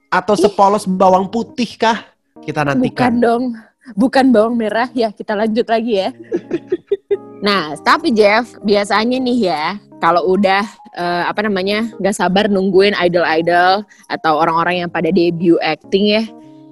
Atau 0.09 0.33
sepolos 0.33 0.89
bawang 0.89 1.29
putih 1.29 1.77
kah? 1.77 2.09
Kita 2.41 2.65
Bukan 2.65 2.69
nantikan. 2.73 3.13
dong. 3.19 3.45
Bukan 3.93 4.33
bawang 4.33 4.57
merah 4.57 4.89
ya. 4.91 5.11
Kita 5.11 5.35
lanjut 5.35 5.67
lagi 5.67 5.93
ya. 5.99 6.09
nah, 7.43 7.77
tapi 7.81 8.13
Jeff, 8.13 8.57
biasanya 8.63 9.19
nih 9.21 9.39
ya, 9.53 9.65
kalau 10.01 10.37
udah 10.37 10.65
eh, 10.97 11.25
apa 11.29 11.45
namanya 11.45 11.89
nggak 12.01 12.17
sabar 12.17 12.49
nungguin 12.49 12.97
idol-idol 12.97 13.85
atau 14.09 14.33
orang-orang 14.37 14.85
yang 14.87 14.91
pada 14.93 15.09
debut 15.13 15.61
acting 15.61 16.13
ya. 16.13 16.25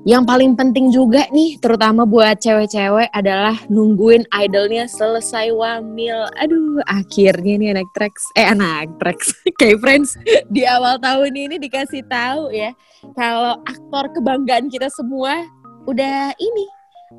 Yang 0.05 0.29
paling 0.29 0.53
penting 0.53 0.92
juga 0.92 1.24
nih, 1.33 1.57
terutama 1.64 2.05
buat 2.05 2.37
cewek-cewek 2.37 3.09
adalah 3.16 3.57
nungguin 3.72 4.29
idolnya 4.37 4.85
selesai 4.85 5.48
wamil. 5.48 6.29
Aduh, 6.37 6.85
akhirnya 6.85 7.57
nih 7.57 7.68
anak 7.72 7.88
Trax, 7.96 8.29
eh 8.37 8.44
anak 8.44 8.92
Trax, 9.00 9.33
kayak 9.57 9.81
Friends 9.83 10.12
di 10.53 10.68
awal 10.68 11.00
tahun 11.00 11.33
ini 11.33 11.57
dikasih 11.57 12.05
tahu 12.05 12.53
ya, 12.53 12.77
kalau 13.16 13.57
aktor 13.64 14.12
kebanggaan 14.12 14.68
kita 14.68 14.92
semua 14.92 15.40
udah 15.88 16.37
ini 16.37 16.64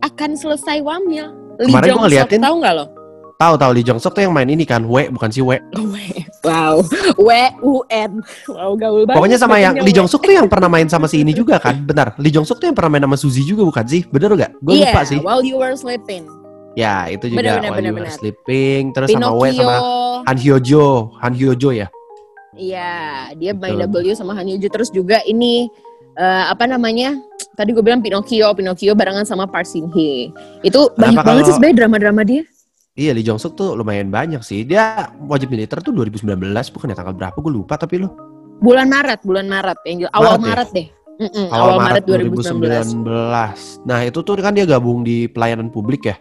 akan 0.05 0.37
selesai 0.37 0.85
wamil. 0.85 1.33
Lee 1.57 1.73
Kemarin 1.73 1.89
Suk, 1.89 2.01
ngeliatin- 2.05 2.45
tahu 2.45 2.55
nggak 2.61 2.73
lo? 2.77 2.85
Tahu 3.35 3.59
tahu 3.59 3.71
Lee 3.75 3.83
Jong 3.83 3.99
Suk 3.99 4.15
tuh 4.15 4.23
yang 4.23 4.31
main 4.31 4.47
ini 4.47 4.63
kan, 4.63 4.87
W 4.87 5.11
bukan 5.11 5.27
si 5.27 5.43
W. 5.43 5.59
Wow, 6.47 6.79
W 7.19 7.29
U 7.67 7.83
N. 7.91 8.23
Wow, 8.47 8.79
gaul 8.79 9.03
banget. 9.03 9.15
Pokoknya 9.19 9.35
sama 9.35 9.59
yang 9.59 9.75
Lee. 9.83 9.91
Jong 9.91 10.07
Suk 10.07 10.23
tuh 10.23 10.31
yang 10.31 10.47
pernah 10.47 10.71
main 10.71 10.87
sama 10.87 11.11
si 11.11 11.19
ini 11.19 11.35
juga 11.35 11.59
kan? 11.59 11.83
Benar. 11.83 12.15
Lee 12.15 12.31
Jong 12.31 12.47
Suk 12.47 12.63
tuh 12.63 12.71
yang 12.71 12.77
pernah 12.79 12.95
main 12.95 13.03
sama 13.03 13.19
Suzy 13.19 13.43
juga 13.43 13.67
bukan 13.67 13.83
sih? 13.83 14.07
Bener 14.07 14.31
gak? 14.39 14.51
Gue 14.63 14.79
Iya, 14.79 14.95
lupa 14.95 15.01
sih. 15.03 15.19
While 15.19 15.43
you 15.43 15.59
were 15.59 15.75
sleeping. 15.75 16.23
Ya, 16.79 17.07
itu 17.11 17.27
juga 17.31 17.39
Benar, 17.43 17.55
benar, 17.59 17.71
While 17.71 17.75
You 17.75 17.75
benar, 17.75 17.91
Were 17.91 18.07
benar. 18.07 18.19
Sleeping 18.19 18.81
terus 18.95 19.07
sama 19.11 19.27
W 19.31 19.43
Pinocchio. 19.51 19.59
sama 19.63 19.75
Han 20.31 20.37
Hyo 20.39 20.55
Jo, 20.63 20.85
Han 21.19 21.33
Hyo 21.35 21.51
Jo 21.55 21.69
ya. 21.75 21.87
Iya, 22.55 22.91
dia 23.35 23.51
main 23.51 23.75
Betul. 23.83 23.99
W 24.07 24.15
sama 24.15 24.31
Han 24.31 24.47
Yoo-joo 24.47 24.71
terus 24.71 24.87
juga 24.87 25.19
ini 25.27 25.67
eh, 26.15 26.43
apa 26.47 26.63
namanya? 26.71 27.19
Tadi 27.55 27.75
gue 27.75 27.83
bilang 27.83 27.99
Pinocchio, 27.99 28.47
Pinocchio 28.55 28.95
barengan 28.95 29.27
sama 29.27 29.43
Park 29.43 29.67
Shin 29.67 29.91
Hye. 29.91 30.31
Itu 30.63 30.87
banyak 30.95 31.19
Kenapa 31.19 31.27
banget 31.27 31.43
sih 31.47 31.53
sebenarnya 31.59 31.77
drama-drama 31.83 32.23
dia. 32.23 32.43
Iya 32.95 33.11
Lee 33.11 33.27
Jong 33.27 33.35
Suk 33.35 33.59
tuh 33.59 33.75
lumayan 33.75 34.07
banyak 34.07 34.39
sih. 34.39 34.63
Dia 34.63 35.11
wajib 35.21 35.51
militer 35.51 35.83
tuh 35.83 35.91
2019 35.91 36.31
bukan 36.71 36.87
ya 36.87 36.95
tanggal 36.95 37.11
berapa 37.11 37.35
gue 37.35 37.51
lupa 37.53 37.75
tapi 37.75 37.99
lo 37.99 38.07
Bulan 38.55 38.87
Maret, 38.87 39.19
bulan 39.21 39.51
Maret, 39.51 39.83
yang 39.83 39.97
jelas- 40.01 40.15
awal 40.15 40.39
Maret 40.39 40.39
ya? 40.39 40.47
Maret 40.47 40.69
deh. 40.71 40.87
Mm-mm, 41.15 41.45
awal, 41.47 41.59
awal, 41.59 41.77
Maret, 41.77 42.03
Maret 42.03 42.23
2019. 42.31 43.03
2019. 43.03 43.83
Nah 43.83 43.99
itu 44.01 44.19
tuh 44.19 44.33
kan 44.37 44.51
dia 44.51 44.63
gabung 44.65 45.03
di 45.03 45.27
pelayanan 45.27 45.67
publik 45.67 46.07
ya. 46.07 46.15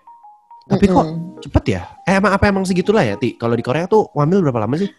Tapi 0.67 0.85
kok 0.85 1.07
Mm-mm. 1.07 1.39
cepet 1.41 1.65
ya? 1.69 1.83
Eh 2.03 2.19
emang 2.19 2.35
apa 2.35 2.45
emang 2.45 2.67
segitulah 2.67 3.03
ya 3.03 3.15
Ti? 3.15 3.39
Kalau 3.39 3.55
di 3.55 3.63
Korea 3.63 3.87
tuh 3.87 4.11
wamil 4.11 4.43
berapa 4.43 4.59
lama 4.61 4.75
sih? 4.75 4.91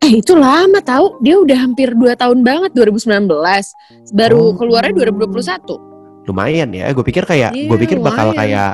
Eh 0.00 0.12
itu 0.16 0.32
lama 0.32 0.80
tahu. 0.80 1.20
Dia 1.20 1.36
udah 1.36 1.58
hampir 1.60 1.92
2 1.92 2.16
tahun 2.16 2.40
banget 2.40 2.72
2019. 2.72 3.28
Oh. 3.28 3.68
Baru 4.10 4.56
keluarnya 4.56 4.96
2021. 4.96 5.76
Lumayan 6.24 6.72
ya. 6.72 6.88
Gue 6.90 7.04
pikir 7.04 7.24
kayak 7.24 7.52
Iya, 7.52 7.68
gue 7.68 7.78
pikir 7.78 8.00
bakal 8.00 8.32
lumayan. 8.32 8.40
kayak 8.40 8.70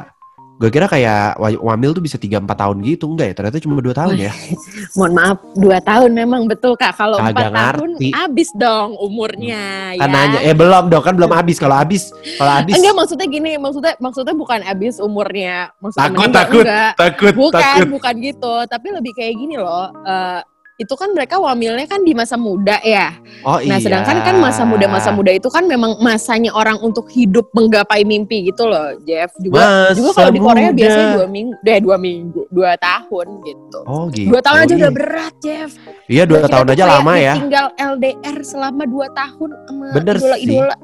gue 0.64 0.72
kira 0.72 0.88
kayak 0.88 1.36
wa- 1.36 1.60
wamil 1.68 1.92
tuh 1.92 2.00
bisa 2.00 2.16
3 2.16 2.40
4 2.40 2.48
tahun 2.48 2.80
gitu 2.80 3.04
enggak 3.06 3.26
ya? 3.28 3.34
Ternyata 3.36 3.60
cuma 3.60 3.76
2 3.76 3.92
tahun 3.92 4.16
ya. 4.16 4.32
Mohon 4.96 5.12
maaf, 5.12 5.36
2 5.52 5.60
tahun 5.84 6.10
memang 6.10 6.48
betul 6.48 6.72
Kak. 6.72 6.96
Kalau 6.96 7.20
4 7.20 7.28
Kagak 7.30 7.50
tahun 7.52 7.90
ngerti. 7.92 8.08
abis 8.10 8.48
dong 8.54 8.96
umurnya 8.96 9.92
Kan 9.94 10.08
ya. 10.08 10.14
nanya, 10.16 10.38
eh 10.40 10.56
belum 10.56 10.88
dong 10.88 11.04
kan 11.04 11.12
belum 11.12 11.28
habis. 11.30 11.60
Kalau 11.60 11.76
habis, 11.76 12.08
kalau 12.34 12.52
habis 12.54 12.72
Enggak 12.72 12.96
maksudnya 12.96 13.26
gini, 13.26 13.52
maksudnya 13.54 13.92
maksudnya 13.98 14.32
bukan 14.32 14.60
abis 14.64 14.94
umurnya, 14.98 15.68
maksudnya 15.76 16.00
Takut, 16.02 16.16
meninggal, 16.18 16.40
takut, 16.40 16.64
enggak. 16.64 16.92
takut, 16.96 17.32
Bukan, 17.34 17.78
bukan 17.90 18.14
gitu, 18.18 18.54
tapi 18.64 18.86
lebih 18.88 19.12
kayak 19.12 19.34
gini 19.34 19.56
loh. 19.56 19.92
eh, 20.00 20.40
itu 20.74 20.94
kan 20.98 21.14
mereka 21.14 21.38
wamilnya 21.38 21.86
kan 21.86 22.02
di 22.02 22.10
masa 22.18 22.34
muda 22.34 22.82
ya. 22.82 23.14
Oh 23.46 23.62
iya. 23.62 23.70
Nah, 23.70 23.78
sedangkan 23.78 24.26
kan 24.26 24.34
masa 24.42 24.66
muda 24.66 24.90
masa 24.90 25.14
muda 25.14 25.30
itu 25.30 25.46
kan 25.46 25.70
memang 25.70 26.02
masanya 26.02 26.50
orang 26.50 26.82
untuk 26.82 27.06
hidup 27.14 27.46
menggapai 27.54 28.02
mimpi 28.02 28.50
gitu 28.50 28.66
loh, 28.66 28.98
Jeff. 29.06 29.30
Juga 29.38 29.94
juga 29.94 30.10
kalau 30.18 30.30
di 30.34 30.40
Korea 30.42 30.74
muda. 30.74 30.78
biasanya 30.82 31.08
dua 31.14 31.28
minggu, 31.30 31.54
deh 31.62 31.78
dua 31.78 31.96
minggu, 31.96 32.40
dua 32.50 32.72
tahun 32.82 33.26
gitu. 33.46 33.78
Oh 33.86 34.10
gitu. 34.10 34.34
Dua 34.34 34.40
tahun 34.42 34.58
aja 34.66 34.74
udah 34.74 34.90
Iya. 34.90 34.96
berat, 34.98 35.34
Jeff. 35.38 35.70
Iya 36.10 36.22
dua 36.26 36.38
Kita 36.42 36.48
tahun 36.50 36.66
aja 36.74 36.84
lama 36.90 37.12
ya. 37.14 37.34
Tinggal 37.38 37.66
LDR 37.78 38.36
selama 38.42 38.82
dua 38.90 39.06
tahun 39.14 39.50
sama 39.70 39.84
Bener 39.94 40.16
sih. 40.18 40.26
idola-idola. 40.26 40.76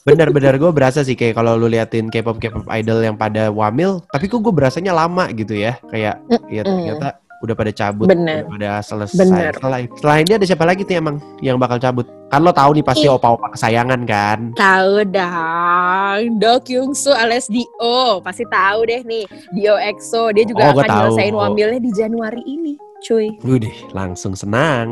Bener-bener 0.00 0.56
gue 0.56 0.72
berasa 0.72 1.04
sih 1.04 1.12
kayak 1.12 1.36
kalau 1.36 1.60
lu 1.60 1.68
liatin 1.68 2.08
K-pop 2.08 2.40
K-pop 2.40 2.64
idol 2.72 3.04
yang 3.04 3.20
pada 3.20 3.52
wamil, 3.52 4.00
tapi 4.08 4.32
kok 4.32 4.40
gue 4.40 4.52
berasanya 4.52 4.96
lama 4.96 5.28
gitu 5.32 5.52
ya. 5.52 5.76
Kayak 5.92 6.24
ya 6.48 6.64
ternyata 6.64 7.20
udah 7.40 7.54
pada 7.56 7.72
cabut, 7.72 8.04
Bener. 8.04 8.44
udah 8.44 8.52
pada 8.52 8.70
selesai. 8.84 9.16
Bener. 9.16 9.52
Selain, 9.56 9.86
selain 9.96 10.24
dia 10.28 10.36
ada 10.36 10.46
siapa 10.46 10.64
lagi 10.68 10.84
tuh 10.84 10.96
emang 10.96 11.16
yang 11.40 11.56
bakal 11.56 11.80
cabut? 11.80 12.04
Kan 12.30 12.46
lo 12.46 12.52
tahu 12.54 12.78
nih 12.78 12.84
pasti 12.86 13.08
Ih. 13.08 13.16
opa-opa 13.16 13.50
kesayangan 13.56 14.00
kan. 14.06 14.38
Tahu 14.54 15.02
dong, 15.08 16.20
Do 16.38 16.62
Kyung 16.62 16.92
Soo 16.94 17.10
alias 17.10 17.50
Dio, 17.50 18.20
pasti 18.22 18.44
tahu 18.46 18.86
deh 18.86 19.02
nih. 19.02 19.24
Dio 19.50 19.74
EXO, 19.74 20.30
dia 20.30 20.44
juga 20.46 20.70
Oh, 20.70 20.78
gua 20.78 20.84
akan 20.86 20.90
nyelesain 21.10 21.34
wamilnya 21.34 21.80
di 21.82 21.90
Januari 21.90 22.42
ini, 22.46 22.78
cuy. 23.02 23.34
Wih 23.42 23.74
langsung 23.90 24.38
senang. 24.38 24.86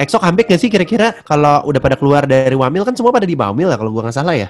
EXO 0.00 0.16
comeback 0.16 0.48
gak 0.48 0.62
sih 0.62 0.70
kira-kira 0.72 1.12
kalau 1.26 1.60
udah 1.68 1.80
pada 1.82 1.98
keluar 1.98 2.24
dari 2.24 2.54
wamil 2.56 2.86
kan 2.86 2.96
semua 2.96 3.12
pada 3.12 3.28
di 3.28 3.36
wamil 3.36 3.68
ya 3.68 3.76
kalau 3.76 3.90
gue 3.92 4.02
nggak 4.06 4.16
salah 4.16 4.32
ya. 4.32 4.48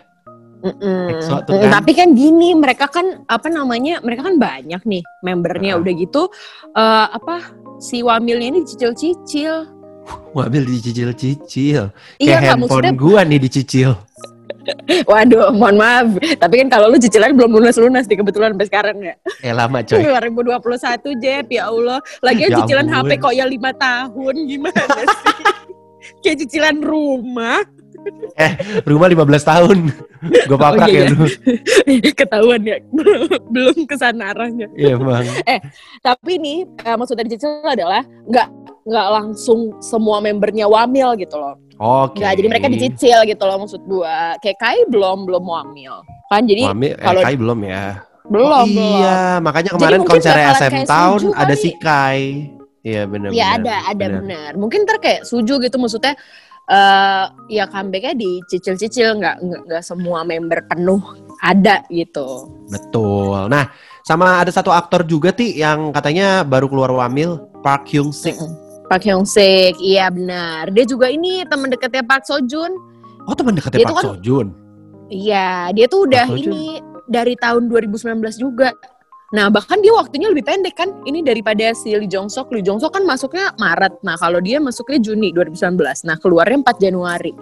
Mm-mm. 0.62 1.11
EXO 1.11 1.37
tuh 1.42 1.53
Mm, 1.53 1.61
kan. 1.61 1.70
Tapi 1.75 1.90
kan 1.92 2.09
gini, 2.12 2.55
mereka 2.55 2.87
kan 2.87 3.27
apa 3.27 3.48
namanya? 3.48 3.98
Mereka 3.98 4.22
kan 4.22 4.37
banyak 4.37 4.83
nih 4.83 5.03
membernya. 5.20 5.75
Ah. 5.75 5.81
Udah 5.83 5.92
gitu, 5.92 6.22
eh, 6.72 7.07
apa 7.11 7.37
si 7.77 8.01
wamilnya 8.01 8.48
ini 8.48 8.59
dicicil-cicil. 8.62 9.66
Wamil 10.33 10.62
dicicil-cicil. 10.64 11.90
Iya 12.16 12.38
Kayak 12.38 12.42
handphone 12.57 12.83
maksudnya? 12.83 12.92
gua 12.94 13.20
nih 13.22 13.38
dicicil. 13.38 13.90
Waduh, 15.11 15.51
mohon 15.51 15.75
maaf. 15.75 16.07
Tapi 16.38 16.55
kan 16.57 16.68
kalau 16.70 16.87
lu 16.87 16.96
cicilan 16.96 17.35
belum 17.35 17.51
lunas-lunas 17.53 18.07
nih 18.07 18.14
kebetulan 18.16 18.55
sampai 18.55 18.66
sekarang 18.66 18.96
ya. 19.03 19.14
Eh 19.42 19.51
lama 19.51 19.83
coy. 19.83 19.98
2021 19.98 21.18
Jep, 21.18 21.46
ya 21.51 21.66
Allah. 21.66 21.98
Lagian 22.20 22.51
Ya 22.55 22.57
cicilan 22.62 22.87
ampun. 22.87 23.11
HP 23.11 23.18
kok 23.18 23.35
ya 23.35 23.44
lima 23.44 23.75
tahun 23.75 24.35
gimana 24.46 24.83
sih? 24.94 25.07
Kayak 26.22 26.37
cicilan 26.46 26.79
rumah. 26.79 27.62
Rumah 28.83 29.07
15 29.09 29.22
tahun. 29.44 29.79
Gue 30.22 30.54
paprak 30.54 30.87
Oh, 30.87 30.90
iya, 30.90 31.02
ya 31.02 31.06
iya. 31.11 31.14
lu. 31.18 31.26
Ketahuan 32.18 32.61
ya. 32.62 32.76
belum 33.54 33.76
ke 33.85 33.94
sana 33.98 34.30
arahnya. 34.30 34.70
Iya 34.78 34.94
bang. 34.94 35.26
Tapi 36.06 36.32
nih, 36.38 36.58
eh, 36.87 36.96
maksud 36.96 37.18
dari 37.18 37.28
cicil 37.30 37.66
adalah 37.66 38.06
nggak 38.30 38.48
nggak 38.82 39.06
langsung 39.14 39.78
semua 39.78 40.18
membernya 40.18 40.66
wamil 40.66 41.14
gitu 41.18 41.38
loh. 41.38 41.58
Oke. 41.78 42.22
Nggak, 42.22 42.32
jadi 42.38 42.48
mereka 42.48 42.66
dicicil 42.70 43.18
gitu 43.26 43.42
loh 43.42 43.58
maksud 43.58 43.82
gua. 43.85 44.38
Kayak 44.38 44.58
Kai 44.62 44.80
belum 44.87 45.26
belum 45.26 45.42
wamil. 45.42 45.94
Kan 46.30 46.46
jadi 46.46 46.70
Mami, 46.70 46.94
eh, 46.94 46.98
kalau- 46.98 47.22
Kai 47.22 47.35
belum 47.35 47.58
ya. 47.62 47.85
belum 48.22 48.46
Oh, 48.46 48.64
belum. 48.64 49.02
Iya, 49.02 49.42
makanya 49.42 49.70
Jadi 49.74 49.78
kemarin 49.82 50.00
konser 50.06 50.35
SM 50.38 50.74
Town 50.87 51.35
ada 51.35 51.54
si 51.58 51.74
Kai. 51.74 52.46
Iya 52.82 53.06
benar. 53.06 53.30
Iya 53.30 53.46
ada 53.58 53.74
ada 53.90 54.06
benar. 54.18 54.50
Mungkin 54.54 54.82
ntar 54.82 54.98
kayak 54.98 55.22
suju 55.22 55.58
gitu 55.58 55.78
maksudnya 55.78 56.18
eh 56.70 57.25
ya 57.51 57.64
comebacknya 57.66 58.14
dicicil-cicil 58.14 59.18
nggak 59.18 59.37
nggak 59.66 59.83
semua 59.83 60.22
member 60.22 60.62
penuh 60.70 61.03
ada 61.42 61.83
gitu. 61.90 62.46
Betul. 62.70 63.51
Nah, 63.51 63.66
sama 64.07 64.38
ada 64.38 64.55
satu 64.55 64.70
aktor 64.70 65.03
juga 65.03 65.35
ti 65.35 65.59
yang 65.59 65.90
katanya 65.90 66.46
baru 66.46 66.70
keluar 66.70 66.94
wamil, 66.94 67.51
Park 67.66 67.90
Hyung 67.90 68.14
Sik. 68.14 68.38
Park 68.87 69.03
Hyung 69.03 69.27
Sik, 69.27 69.75
iya 69.83 70.07
benar. 70.07 70.70
Dia 70.70 70.87
juga 70.87 71.11
ini 71.11 71.42
teman 71.51 71.66
dekatnya 71.66 72.07
Park 72.07 72.31
Seo 72.31 72.38
Joon. 72.46 72.70
Oh 73.27 73.35
teman 73.35 73.59
dekatnya 73.59 73.83
Dia 73.83 73.87
Park 73.90 73.96
kan- 73.98 74.05
Seo 74.07 74.16
Joon. 74.22 74.48
Iya, 75.12 75.75
dia 75.77 75.87
tuh 75.90 76.09
udah 76.09 76.25
ini 76.31 76.79
dari 77.05 77.35
tahun 77.37 77.68
2019 77.68 78.38
juga. 78.38 78.70
Nah, 79.33 79.49
bahkan 79.49 79.81
dia 79.81 79.97
waktunya 79.97 80.29
lebih 80.29 80.45
pendek 80.45 80.77
kan. 80.77 80.92
Ini 81.09 81.25
daripada 81.25 81.73
si 81.73 81.97
Lee 81.97 82.05
Jong 82.05 82.29
Sok. 82.29 82.53
Lee 82.53 82.61
Jong 82.61 82.85
Sok 82.85 83.01
kan 83.01 83.05
masuknya 83.09 83.57
Maret. 83.57 84.05
Nah, 84.05 84.21
kalau 84.21 84.45
dia 84.45 84.61
masuknya 84.61 85.01
Juni 85.01 85.33
2019. 85.33 86.05
Nah, 86.05 86.21
keluarnya 86.21 86.61
4 86.61 86.77
Januari. 86.77 87.33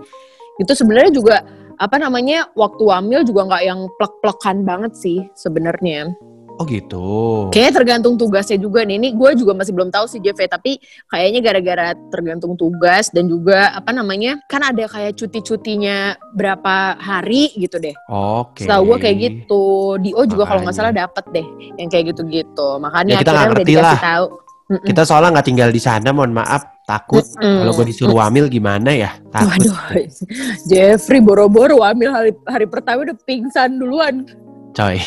Itu 0.63 0.73
sebenarnya 0.79 1.11
juga 1.11 1.43
apa 1.83 1.99
namanya? 1.99 2.47
Waktu 2.55 2.83
wamil 2.87 3.27
juga 3.27 3.51
nggak 3.51 3.65
yang 3.67 3.81
plek-plekan 3.99 4.63
banget 4.63 4.93
sih 4.95 5.19
sebenarnya. 5.35 6.15
Oh 6.61 6.69
gitu. 6.69 7.09
Kayaknya 7.49 7.73
tergantung 7.73 8.21
tugasnya 8.21 8.61
juga 8.61 8.85
nih. 8.85 9.01
Ini 9.01 9.09
gue 9.17 9.31
juga 9.33 9.57
masih 9.57 9.73
belum 9.73 9.89
tahu 9.89 10.05
sih 10.05 10.21
Jeff 10.21 10.37
ya, 10.37 10.45
tapi 10.45 10.77
kayaknya 11.09 11.41
gara-gara 11.41 11.97
tergantung 12.13 12.53
tugas 12.53 13.09
dan 13.09 13.33
juga 13.33 13.73
apa 13.73 13.97
namanya? 13.97 14.37
Kan 14.45 14.61
ada 14.61 14.85
kayak 14.85 15.17
cuti-cutinya 15.17 16.21
berapa 16.37 17.01
hari 17.01 17.49
gitu 17.57 17.81
deh. 17.81 17.97
Oke. 18.13 18.69
Setahu 18.69 18.93
gue 18.93 18.99
kayak 19.01 19.17
gitu. 19.25 19.97
Dio 20.05 20.21
juga 20.29 20.45
kalau 20.45 20.61
nggak 20.61 20.77
salah 20.77 20.93
dapet 20.93 21.25
deh 21.33 21.47
yang 21.81 21.89
kayak 21.89 22.13
gitu-gitu. 22.13 22.69
Makanya 22.77 23.17
Ya, 23.17 23.21
kita 23.25 23.33
akhirnya 23.33 23.41
nggak 23.41 23.49
udah 23.49 23.57
ngerti 23.57 23.73
dikasih 23.73 23.89
lah. 23.89 24.03
tahu. 24.05 24.27
Kita 24.71 25.03
soalnya 25.03 25.31
nggak 25.35 25.47
tinggal 25.49 25.71
di 25.73 25.81
sana, 25.81 26.09
mohon 26.13 26.37
maaf. 26.37 26.63
Takut 26.85 27.23
Mm-mm. 27.23 27.63
kalau 27.63 27.73
gue 27.79 27.87
disuruh 27.87 28.19
wamil 28.19 28.51
gimana 28.51 28.91
ya? 28.91 29.15
Takut. 29.31 29.63
Waduh, 29.63 30.11
Jeffrey 30.71 31.23
boro-boro 31.23 31.87
ambil 31.87 32.11
hari 32.11 32.33
hari 32.45 32.67
pertama 32.67 33.07
udah 33.07 33.17
pingsan 33.25 33.79
duluan. 33.79 34.27
Coy, 34.71 34.99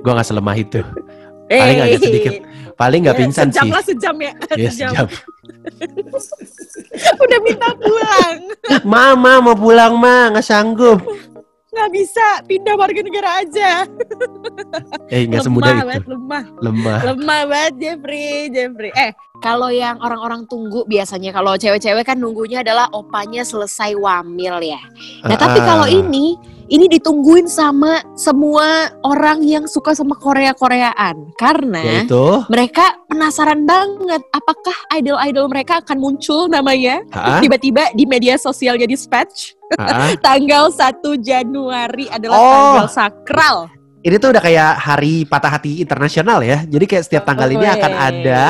gue 0.00 0.10
nggak 0.12 0.26
selemah 0.26 0.56
itu. 0.56 0.80
Paling 1.46 1.78
agak 1.80 2.00
sedikit. 2.00 2.34
Paling 2.74 3.00
nggak 3.06 3.14
Ya, 3.14 3.20
pingsan 3.22 3.48
sejam 3.48 3.64
sih. 3.64 3.70
lah 3.70 3.84
sejam 3.84 4.14
ya. 4.18 4.32
Ya, 4.58 4.70
sejam. 4.70 4.90
sejam. 4.90 5.06
Udah 7.24 7.38
minta 7.42 7.68
pulang. 7.78 8.36
Mama 8.92 9.32
mau 9.40 9.54
pulang 9.54 9.94
ma, 9.94 10.32
nggak 10.32 10.42
sanggup. 10.42 10.98
nggak 11.74 11.90
bisa 11.90 12.26
pindah 12.46 12.78
warga 12.78 13.02
negara 13.02 13.42
aja. 13.42 13.82
Eh 15.10 15.26
nggak 15.26 15.42
semudah 15.42 15.74
itu. 15.74 15.78
banget, 15.82 16.02
lemah. 16.06 16.44
Lemah. 16.62 16.98
Lemah 17.02 17.40
banget 17.50 17.72
Jeffrey, 17.82 18.46
Jeffrey. 18.46 18.90
Eh, 18.94 19.10
kalau 19.42 19.66
yang 19.66 19.98
orang-orang 19.98 20.46
tunggu 20.46 20.86
biasanya 20.86 21.34
kalau 21.34 21.58
cewek-cewek 21.58 22.06
kan 22.06 22.22
nunggunya 22.22 22.62
adalah 22.62 22.86
opanya 22.94 23.42
selesai 23.42 23.98
wamil 23.98 24.62
ya. 24.62 24.78
Nah, 25.26 25.34
tapi 25.34 25.58
kalau 25.58 25.90
ini 25.90 26.38
ini 26.70 26.86
ditungguin 26.88 27.44
sama 27.44 28.00
semua 28.14 28.88
orang 29.04 29.42
yang 29.44 29.66
suka 29.66 29.92
sama 29.92 30.16
Korea-Koreaan 30.16 31.34
karena 31.36 31.82
yaitu 31.82 32.46
mereka 32.48 32.94
penasaran 33.04 33.68
banget 33.68 34.22
apakah 34.32 34.72
idol-idol 34.96 35.50
mereka 35.52 35.84
akan 35.84 35.98
muncul 36.00 36.48
namanya 36.48 37.04
tiba-tiba 37.44 37.92
di 37.92 38.08
media 38.08 38.40
sosialnya 38.40 38.88
dispatch 38.88 39.52
tanggal 40.24 40.72
1 40.72 41.04
Januari 41.20 42.08
adalah 42.08 42.38
Oh. 42.38 42.48
tanggal 42.54 42.88
sakral. 42.88 43.56
ini 44.00 44.16
tuh 44.16 44.36
udah 44.36 44.42
kayak 44.44 44.72
hari 44.78 45.24
patah 45.24 45.56
hati 45.56 45.80
internasional 45.80 46.44
ya. 46.44 46.60
Jadi 46.64 46.84
kayak 46.84 47.04
setiap 47.08 47.24
tanggal 47.24 47.48
ini 47.48 47.64
akan 47.64 47.92
Wey. 47.92 48.04
ada 48.04 48.40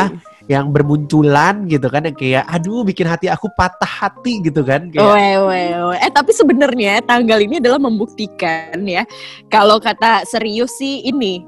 yang 0.44 0.68
bermunculan 0.68 1.64
gitu 1.66 1.88
kan 1.88 2.04
yang 2.04 2.12
kayak 2.12 2.44
aduh 2.44 2.85
bikin 2.85 3.09
hati 3.09 3.33
aku 3.33 3.48
patah 3.57 3.88
hati 3.88 4.44
gitu 4.44 4.61
kan 4.61 4.92
kayak 4.92 5.00
Weh, 5.00 5.37
weh, 5.40 5.68
weh. 5.88 5.98
Eh 5.98 6.11
tapi 6.12 6.37
sebenarnya 6.37 7.00
tanggal 7.00 7.40
ini 7.40 7.59
adalah 7.59 7.80
membuktikan 7.80 8.76
ya 8.85 9.09
kalau 9.48 9.80
kata 9.80 10.28
serius 10.28 10.76
sih 10.76 11.00
ini 11.04 11.40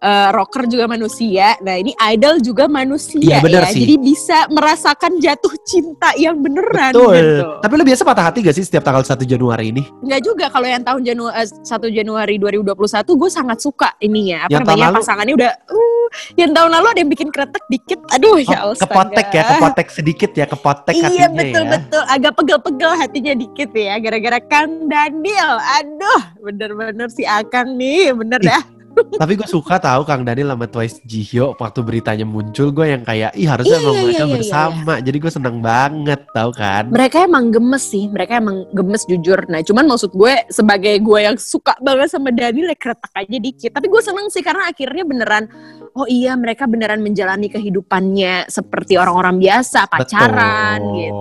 eh, 0.00 0.28
rocker 0.32 0.64
juga 0.64 0.88
manusia. 0.88 1.54
Nah 1.60 1.76
ini 1.76 1.92
idol 2.10 2.40
juga 2.40 2.64
manusia 2.66 3.20
Iya, 3.20 3.38
bener 3.38 3.68
ya. 3.68 3.70
sih. 3.70 3.84
Jadi 3.84 3.94
bisa 4.00 4.48
merasakan 4.48 5.20
jatuh 5.20 5.52
cinta 5.62 6.10
yang 6.16 6.40
beneran 6.40 6.90
betul. 6.96 7.12
gitu. 7.14 7.44
Tapi 7.60 7.72
lo 7.76 7.84
biasa 7.84 8.02
patah 8.02 8.24
hati 8.32 8.38
gak 8.40 8.56
sih 8.56 8.64
setiap 8.64 8.80
tanggal 8.82 9.04
1 9.04 9.20
Januari 9.28 9.70
ini? 9.70 9.84
Enggak 10.00 10.20
juga 10.24 10.48
kalau 10.48 10.66
yang 10.66 10.80
tahun 10.82 11.02
Januari 11.04 11.46
1 11.52 11.68
Januari 11.92 12.34
2021 12.40 13.20
gue 13.20 13.30
sangat 13.30 13.58
suka 13.60 13.92
ininya 14.00 14.48
apa 14.48 14.56
Yang 14.56 14.62
namanya 14.64 14.88
lalu? 14.88 14.96
pasangannya 15.04 15.34
udah 15.36 15.52
uh, 15.68 15.99
yang 16.34 16.50
tahun 16.50 16.70
lalu 16.70 16.86
ada 16.90 16.98
yang 17.00 17.10
bikin 17.10 17.28
kretek 17.30 17.64
dikit. 17.66 17.98
Aduh 18.10 18.36
ya 18.38 18.58
Oh, 18.60 18.72
Allah. 18.72 18.78
kepotek 18.78 19.26
ya, 19.30 19.42
kepotek 19.46 19.88
sedikit 19.88 20.30
ya, 20.32 20.44
kepotek 20.44 20.92
Iya 20.92 21.06
hatinya 21.06 21.28
betul 21.32 21.62
ya. 21.62 21.70
betul 21.70 22.02
agak 22.04 22.32
pegel-pegel 22.34 22.92
hatinya 22.96 23.34
dikit 23.34 23.70
ya 23.70 23.94
gara-gara 23.96 24.38
Kang 24.42 24.86
Daniel. 24.86 25.54
Aduh 25.78 26.20
bener-bener 26.40 27.08
si 27.08 27.22
Akang 27.22 27.74
nih 27.74 28.10
bener 28.12 28.40
Ih, 28.40 28.50
ya. 28.50 28.60
Tapi 28.90 29.36
gue 29.36 29.44
suka 29.44 29.76
tahu 29.76 30.02
Kang 30.02 30.24
Daniel 30.24 30.50
sama 30.50 30.64
Twice 30.64 31.04
Jihyo 31.04 31.52
waktu 31.54 31.80
beritanya 31.80 32.24
muncul 32.24 32.72
gue 32.72 32.88
yang 32.88 33.02
kayak 33.02 33.32
ih 33.34 33.44
harusnya 33.44 33.76
Iya, 33.76 33.84
emang 33.84 33.94
iya, 33.94 34.02
mereka 34.02 34.16
iya, 34.16 34.24
iya, 34.24 34.34
bersama. 34.34 34.92
Jadi 34.98 35.16
gue 35.18 35.30
seneng 35.30 35.56
banget 35.60 36.20
tahu 36.30 36.50
kan. 36.50 36.84
Mereka 36.88 37.16
emang 37.24 37.44
gemes 37.50 37.84
sih, 37.84 38.08
mereka 38.08 38.40
emang 38.40 38.64
gemes 38.70 39.04
jujur. 39.04 39.44
Nah 39.46 39.60
cuman 39.60 39.84
maksud 39.86 40.10
gue 40.10 40.34
sebagai 40.48 40.94
gue 40.98 41.18
yang 41.20 41.36
suka 41.36 41.76
banget 41.78 42.08
sama 42.08 42.30
Daniel 42.30 42.68
ya 42.68 42.78
kretek 42.78 43.12
aja 43.12 43.36
dikit. 43.36 43.70
Tapi 43.70 43.86
gue 43.86 44.02
seneng 44.02 44.26
sih 44.28 44.40
karena 44.40 44.66
akhirnya 44.66 45.04
beneran 45.04 45.44
oh 45.92 46.06
iya 46.06 46.32
mereka 46.34 46.64
beneran 46.64 46.98
menjalani 46.98 47.50
kehidupannya 47.50 48.46
seperti 48.46 48.94
orang-orang 48.94 49.36
biasa 49.36 49.84
pacaran 49.84 50.78
Betul. 50.80 50.96
gitu. 50.96 51.20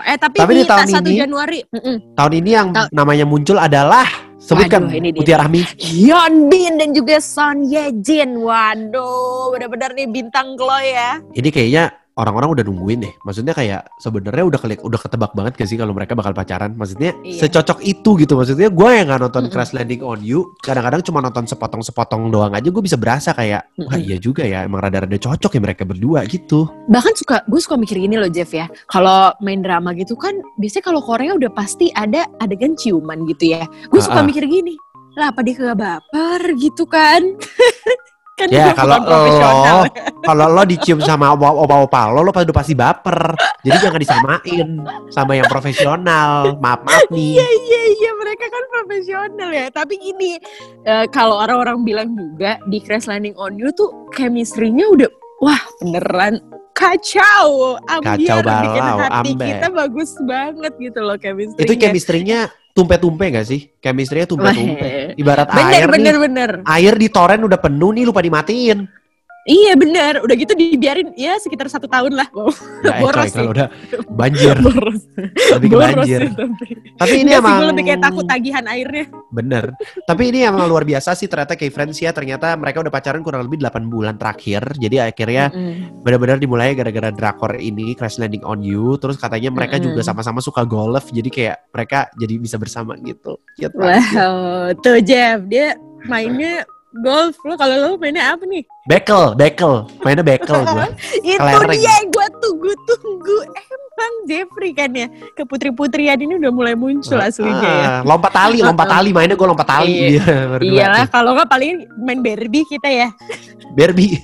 Eh 0.00 0.16
tapi, 0.16 0.36
Tapi 0.40 0.52
di 0.52 0.58
di 0.58 0.64
tahun 0.66 0.88
1 0.88 1.04
ini- 1.06 1.20
Januari, 1.20 1.60
mm-mm. 1.62 1.96
Tahun 2.16 2.32
ini 2.32 2.50
yang 2.50 2.68
Tau- 2.72 2.88
namanya 2.90 3.24
muncul 3.24 3.54
adalah 3.54 4.08
sebutkan 4.40 4.88
Waduh, 4.88 4.98
ini. 4.98 5.08
Mutiara 5.12 5.44
Rahmi. 5.44 5.62
Hyun 5.76 6.48
Bin 6.48 6.80
dan 6.80 6.96
juga 6.96 7.20
Son 7.20 7.68
Ye 7.68 7.92
Jin. 8.00 8.40
Waduh, 8.40 9.52
benar-benar 9.52 9.92
nih 9.92 10.08
bintang 10.08 10.56
glow 10.56 10.80
ya. 10.80 11.20
Ini 11.36 11.48
kayaknya 11.52 11.84
orang-orang 12.20 12.52
udah 12.52 12.64
nungguin 12.68 13.00
deh. 13.00 13.12
Maksudnya 13.24 13.56
kayak 13.56 13.88
sebenarnya 13.96 14.44
udah 14.44 14.60
keli- 14.60 14.78
udah 14.78 15.00
ketebak 15.00 15.32
banget 15.32 15.52
gak 15.56 15.68
sih 15.68 15.74
kalau 15.74 15.90
mereka 15.90 16.12
bakal 16.12 16.30
pacaran? 16.30 16.76
Maksudnya 16.76 17.16
Iya. 17.24 17.48
secocok 17.48 17.80
itu 17.80 18.10
gitu. 18.20 18.36
Maksudnya 18.36 18.68
gue 18.68 18.90
yang 18.92 19.08
nggak 19.08 19.20
nonton 19.20 19.42
Mm-mm. 19.48 19.52
Crash 19.52 19.72
Landing 19.72 20.04
on 20.04 20.20
You, 20.20 20.52
kadang-kadang 20.60 21.00
cuma 21.00 21.18
nonton 21.18 21.48
sepotong-sepotong 21.48 22.28
doang 22.28 22.52
aja 22.52 22.68
gue 22.68 22.78
bisa 22.78 22.94
berasa 22.94 23.32
kayak 23.32 23.72
wah 23.80 23.96
iya 23.96 24.20
juga 24.20 24.44
ya 24.44 24.62
emang 24.62 24.84
rada-rada 24.84 25.16
cocok 25.16 25.56
ya 25.56 25.60
mereka 25.60 25.82
berdua 25.82 26.28
gitu. 26.28 26.68
Bahkan 26.86 27.14
suka 27.16 27.40
gue 27.42 27.60
suka 27.60 27.74
mikir 27.74 27.96
gini 27.96 28.20
loh 28.20 28.28
Jeff 28.28 28.50
ya. 28.50 28.68
Kalau 28.86 29.32
main 29.40 29.64
drama 29.64 29.96
gitu 29.96 30.12
kan 30.14 30.36
biasanya 30.56 30.84
kalau 30.84 31.00
Korea 31.00 31.32
udah 31.32 31.50
pasti 31.50 31.88
ada 31.90 32.28
adegan 32.38 32.76
ciuman 32.76 33.24
gitu 33.24 33.56
ya. 33.56 33.64
Gue 33.88 34.00
suka 34.00 34.20
mikir 34.20 34.44
gini. 34.44 34.76
Lah 35.16 35.32
apa 35.32 35.40
dia 35.40 35.54
kagak 35.54 35.78
baper 35.78 36.40
gitu 36.54 36.84
kan? 36.84 37.22
kan 38.40 38.48
Ya 38.48 38.72
kalau 38.72 38.96
lo 39.04 39.84
kalau 40.24 40.46
lo 40.48 40.62
dicium 40.64 41.00
sama 41.04 41.36
opa-opa 41.36 42.08
lo, 42.08 42.24
lo 42.24 42.32
pasti 42.32 42.48
udah 42.48 42.56
pasti 42.56 42.74
baper. 42.76 43.20
Jadi 43.60 43.76
jangan 43.76 44.00
disamain 44.00 44.68
sama 45.12 45.32
yang 45.36 45.48
profesional. 45.48 46.56
Maaf 46.56 46.80
maaf 46.88 47.04
nih. 47.12 47.36
Iya 47.36 47.48
iya 47.48 47.82
iya 48.00 48.10
mereka 48.16 48.48
kan 48.48 48.64
profesional 48.72 49.50
ya. 49.52 49.66
Tapi 49.68 49.94
gini 50.00 50.40
eh, 50.88 51.06
kalau 51.12 51.36
orang-orang 51.40 51.84
bilang 51.84 52.08
juga 52.16 52.56
di 52.68 52.80
Crash 52.80 53.08
Landing 53.08 53.36
on 53.36 53.60
You 53.60 53.68
tuh 53.76 54.08
chemistry-nya 54.16 54.88
udah 54.88 55.10
wah 55.44 55.60
beneran 55.80 56.40
kacau. 56.80 57.76
Ambiar 57.84 58.16
Kacau 58.16 58.38
bikin 58.40 58.82
balau, 58.82 58.98
hati 59.04 59.30
ambe. 59.36 59.46
kita 59.46 59.66
bagus 59.68 60.10
banget 60.24 60.72
gitu 60.80 61.00
loh 61.04 61.16
chemistry-nya. 61.20 61.64
Itu 61.68 61.72
chemistry-nya 61.76 62.38
tumpe-tumpe 62.72 63.24
gak 63.28 63.46
sih? 63.46 63.68
Chemistry-nya 63.78 64.24
tumpe-tumpe. 64.24 65.12
Ibarat 65.20 65.48
Bener 65.52 65.72
air 65.76 65.88
bener 65.92 66.14
nih. 66.16 66.22
bener. 66.24 66.50
Air 66.64 66.94
di 66.96 67.08
toren 67.12 67.44
udah 67.44 67.60
penuh 67.60 67.90
nih 67.92 68.04
lupa 68.08 68.24
dimatiin. 68.24 68.88
Iya 69.42 69.72
bener, 69.72 70.20
udah 70.20 70.36
gitu 70.36 70.52
dibiarin 70.52 71.16
ya 71.16 71.40
sekitar 71.40 71.64
satu 71.66 71.88
tahun 71.88 72.12
lah. 72.12 72.28
Wow. 72.30 72.52
Ya, 72.84 72.92
Boros 73.00 73.24
coy, 73.24 73.32
kalau 73.32 73.48
sih. 73.48 73.54
udah 73.56 73.66
banjir, 74.06 74.56
Boros. 74.68 75.00
lebih 75.56 75.68
ke 75.68 75.74
Boros 75.74 75.88
banjir. 75.96 76.20
sih, 76.20 76.32
tapi. 76.36 76.64
Tapi 77.00 77.14
ini 77.16 77.22
Enggak 77.24 77.40
sih, 77.40 77.40
emang 77.40 77.56
gue 77.56 77.68
lebih 77.72 77.84
kayak 77.88 78.00
takut 78.00 78.24
tagihan 78.28 78.64
airnya. 78.68 79.04
bener. 79.30 79.64
Tapi 80.04 80.22
ini 80.28 80.38
emang 80.44 80.68
luar 80.68 80.84
biasa 80.84 81.16
sih 81.16 81.24
ternyata 81.24 81.56
kayak 81.56 81.72
friends 81.72 81.96
ya. 81.96 82.12
Ternyata 82.12 82.52
mereka 82.54 82.84
udah 82.84 82.92
pacaran 82.92 83.24
kurang 83.24 83.48
lebih 83.48 83.56
8 83.58 83.88
bulan 83.88 84.14
terakhir. 84.14 84.60
Jadi 84.76 84.96
akhirnya 85.00 85.48
Mm-mm. 85.48 86.04
benar-benar 86.04 86.36
dimulai 86.36 86.76
gara-gara 86.76 87.08
drakor 87.08 87.56
ini 87.56 87.96
Crash 87.96 88.20
Landing 88.20 88.44
on 88.44 88.60
You. 88.60 89.00
Terus 89.00 89.16
katanya 89.16 89.48
mereka 89.48 89.80
Mm-mm. 89.80 89.88
juga 89.88 90.04
sama-sama 90.04 90.44
suka 90.44 90.68
golf. 90.68 91.08
Jadi 91.08 91.32
kayak 91.32 91.72
mereka 91.72 92.12
jadi 92.20 92.36
bisa 92.36 92.60
bersama 92.60 92.92
gitu. 93.00 93.40
Banget. 93.56 93.72
Wow, 93.72 94.76
tuh 94.78 95.00
Jeff, 95.00 95.40
dia 95.46 95.72
mainnya 96.04 96.68
golf. 96.98 97.38
Lo 97.46 97.54
kalau 97.54 97.76
lo 97.78 97.90
mainnya 97.96 98.34
apa 98.34 98.42
nih? 98.46 98.66
Bekel, 98.90 99.38
bekel. 99.38 99.86
Mainnya 100.02 100.24
bekel 100.26 100.58
gua. 100.66 100.86
Itu 101.22 101.38
Kelereng. 101.38 101.78
dia 101.78 101.92
yang 102.02 102.08
gue 102.10 102.26
tunggu-tunggu. 102.42 103.38
Emang 103.54 104.14
Jeffrey 104.26 104.72
kan 104.74 104.90
ya. 104.90 105.06
Ke 105.38 105.46
putri-putrian 105.46 106.18
ini 106.18 106.40
udah 106.40 106.50
mulai 106.50 106.74
muncul 106.74 107.20
aslinya 107.20 107.70
ya. 107.70 107.86
Ah, 107.86 108.00
lompat 108.02 108.32
tali, 108.34 108.58
lompat 108.66 108.86
tali. 108.90 109.10
Mainnya 109.14 109.36
gue 109.38 109.48
lompat 109.48 109.68
tali. 109.68 110.18
Iya, 110.18 110.34
berdua 110.56 110.74
Iyalah, 110.74 111.04
kalau 111.08 111.30
nggak 111.38 111.50
paling 111.50 111.86
main 112.02 112.20
Barbie 112.20 112.66
kita 112.66 112.88
ya. 112.90 113.08
Barbie. 113.76 114.18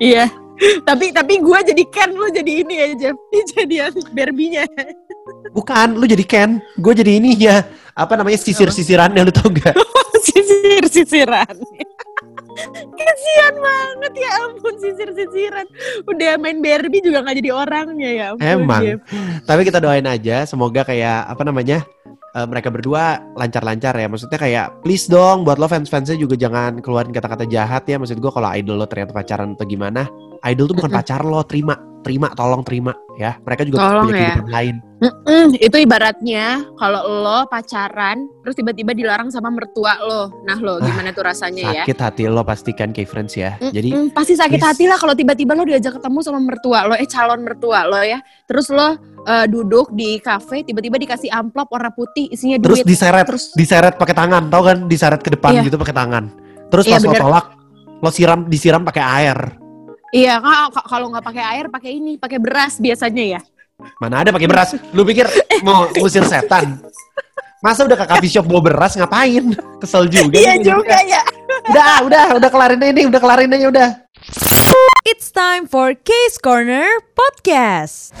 Iya. 0.00 0.30
Tapi 0.60 1.08
tapi 1.08 1.40
gue 1.40 1.58
jadi 1.72 1.84
Ken, 1.88 2.12
lo 2.12 2.28
jadi 2.28 2.52
ini 2.64 2.74
ya 2.76 2.86
Jeff. 2.92 3.16
Jadi 3.56 3.80
Barbie-nya. 4.12 4.68
Bukan, 5.56 5.96
lu 5.96 6.04
jadi 6.04 6.24
Ken. 6.28 6.60
Gue 6.76 6.92
jadi 6.92 7.16
ini 7.16 7.32
ya. 7.32 7.64
Apa 7.96 8.20
namanya 8.20 8.36
sisir-sisirannya 8.36 9.24
lu 9.24 9.32
tau 9.32 9.48
gak? 9.48 9.72
Sisir-sisiran. 10.26 11.56
Kasian 12.98 13.54
banget 13.56 14.12
ya 14.20 14.30
ampun 14.44 14.74
sisir-sisiran. 14.76 15.66
Udah 16.04 16.36
main 16.36 16.58
Barbie 16.60 17.00
juga 17.00 17.24
nggak 17.24 17.36
jadi 17.40 17.50
orangnya 17.54 18.10
ya 18.10 18.24
ampun. 18.34 18.44
Emang. 18.44 18.82
Jeff. 18.84 19.00
Tapi 19.46 19.60
kita 19.64 19.78
doain 19.80 20.04
aja 20.04 20.44
semoga 20.44 20.84
kayak 20.84 21.30
apa 21.30 21.42
namanya 21.46 21.86
eh, 22.36 22.46
mereka 22.50 22.68
berdua 22.68 23.22
lancar-lancar 23.38 23.96
ya. 23.96 24.10
Maksudnya 24.10 24.36
kayak 24.36 24.66
please 24.84 25.06
dong 25.08 25.46
buat 25.46 25.56
lo 25.56 25.70
fans-fansnya 25.70 26.18
juga 26.18 26.36
jangan 26.36 26.82
keluarin 26.82 27.14
kata-kata 27.14 27.46
jahat 27.48 27.86
ya. 27.88 27.96
Maksud 27.96 28.18
gue 28.18 28.32
kalau 28.34 28.50
idol 28.52 28.76
lo 28.82 28.86
ternyata 28.90 29.14
pacaran 29.14 29.54
atau 29.56 29.64
gimana, 29.64 30.10
idol 30.44 30.68
tuh 30.68 30.76
bukan 30.76 30.92
pacar 30.92 31.22
lo, 31.24 31.40
terima, 31.46 31.78
terima, 32.00 32.32
tolong 32.32 32.60
terima 32.60 32.90
ya. 33.14 33.36
Mereka 33.38 33.62
juga 33.62 33.78
Tolong 33.82 34.04
punya 34.04 34.12
ya. 34.12 34.20
kehidupan 34.26 34.48
lain. 34.48 34.76
Mm-mm, 35.00 35.56
itu 35.56 35.76
ibaratnya 35.80 36.46
kalau 36.76 37.00
lo 37.24 37.48
pacaran 37.48 38.28
terus 38.40 38.52
tiba-tiba 38.52 38.92
dilarang 38.92 39.28
sama 39.28 39.48
mertua 39.48 39.96
lo. 39.98 40.28
Nah 40.42 40.56
lo 40.56 40.76
gimana 40.78 41.08
tuh 41.10 41.24
rasanya 41.24 41.72
ya? 41.72 41.84
Sakit 41.84 41.98
hati 41.98 42.22
lo 42.26 42.40
pastikan 42.40 42.92
kayak 42.92 43.08
friends 43.08 43.32
ya. 43.32 43.56
Jadi 43.62 43.90
Mm-mm, 43.90 44.12
pasti 44.12 44.34
sakit 44.34 44.56
please. 44.56 44.68
hati 44.70 44.84
lah 44.84 44.96
kalau 44.96 45.12
tiba-tiba 45.12 45.52
lo 45.52 45.64
diajak 45.64 45.96
ketemu 45.96 46.18
sama 46.20 46.36
mertua 46.38 46.84
lo, 46.84 46.94
eh 46.94 47.06
calon 47.06 47.40
mertua 47.40 47.84
lo 47.84 48.00
ya. 48.00 48.20
Terus 48.44 48.68
lo 48.68 48.96
eh, 49.22 49.46
duduk 49.46 49.88
di 49.90 50.16
kafe, 50.18 50.62
tiba-tiba 50.62 50.96
dikasih 50.96 51.28
amplop 51.28 51.68
warna 51.70 51.88
putih 51.90 52.28
isinya 52.28 52.56
terus 52.56 52.80
duit. 52.80 52.86
diseret, 52.86 53.24
Terus 53.24 53.52
diseret 53.52 53.94
pakai 53.94 54.12
tangan, 54.12 54.48
tau 54.48 54.62
kan? 54.62 54.84
Diseret 54.84 55.20
ke 55.20 55.30
depan 55.30 55.54
Iya. 55.54 55.62
gitu 55.64 55.76
pakai 55.76 55.92
tangan. 55.92 56.24
Terus 56.68 56.84
Iya, 56.84 56.92
pas 56.92 57.02
lo 57.02 57.10
bener. 57.10 57.22
tolak, 57.22 57.46
lo 57.98 58.08
siram 58.08 58.40
disiram 58.46 58.80
pakai 58.80 59.04
air. 59.22 59.59
Iya 60.10 60.38
ka- 60.38 60.70
ka- 60.74 60.86
kalau 60.86 61.10
nggak 61.10 61.24
pakai 61.24 61.44
air 61.56 61.66
pakai 61.70 61.90
ini, 61.96 62.18
pakai 62.18 62.38
beras 62.38 62.78
biasanya 62.78 63.38
ya. 63.38 63.40
Mana 63.96 64.20
ada 64.20 64.30
pakai 64.30 64.44
beras? 64.44 64.76
Lu 64.92 65.02
pikir 65.02 65.24
mau 65.64 65.88
ngusir 65.96 66.26
setan? 66.28 66.82
Masa 67.60 67.84
udah 67.84 67.96
ke 67.96 68.06
coffee 68.08 68.32
shop 68.32 68.48
bawa 68.48 68.60
beras 68.60 68.96
ngapain? 68.96 69.52
Kesel 69.80 70.08
juga. 70.08 70.36
Iya 70.36 70.54
juga 70.60 70.96
ya. 71.04 71.20
Udah, 71.68 71.92
udah, 72.04 72.24
udah 72.40 72.50
kelarin 72.50 72.80
ini, 72.80 73.08
udah 73.08 73.20
kelarin 73.20 73.52
aja 73.52 73.66
udah. 73.68 73.88
It's 75.04 75.28
time 75.32 75.64
for 75.68 75.92
Case 75.92 76.36
Corner 76.36 76.88
Podcast. 77.12 78.12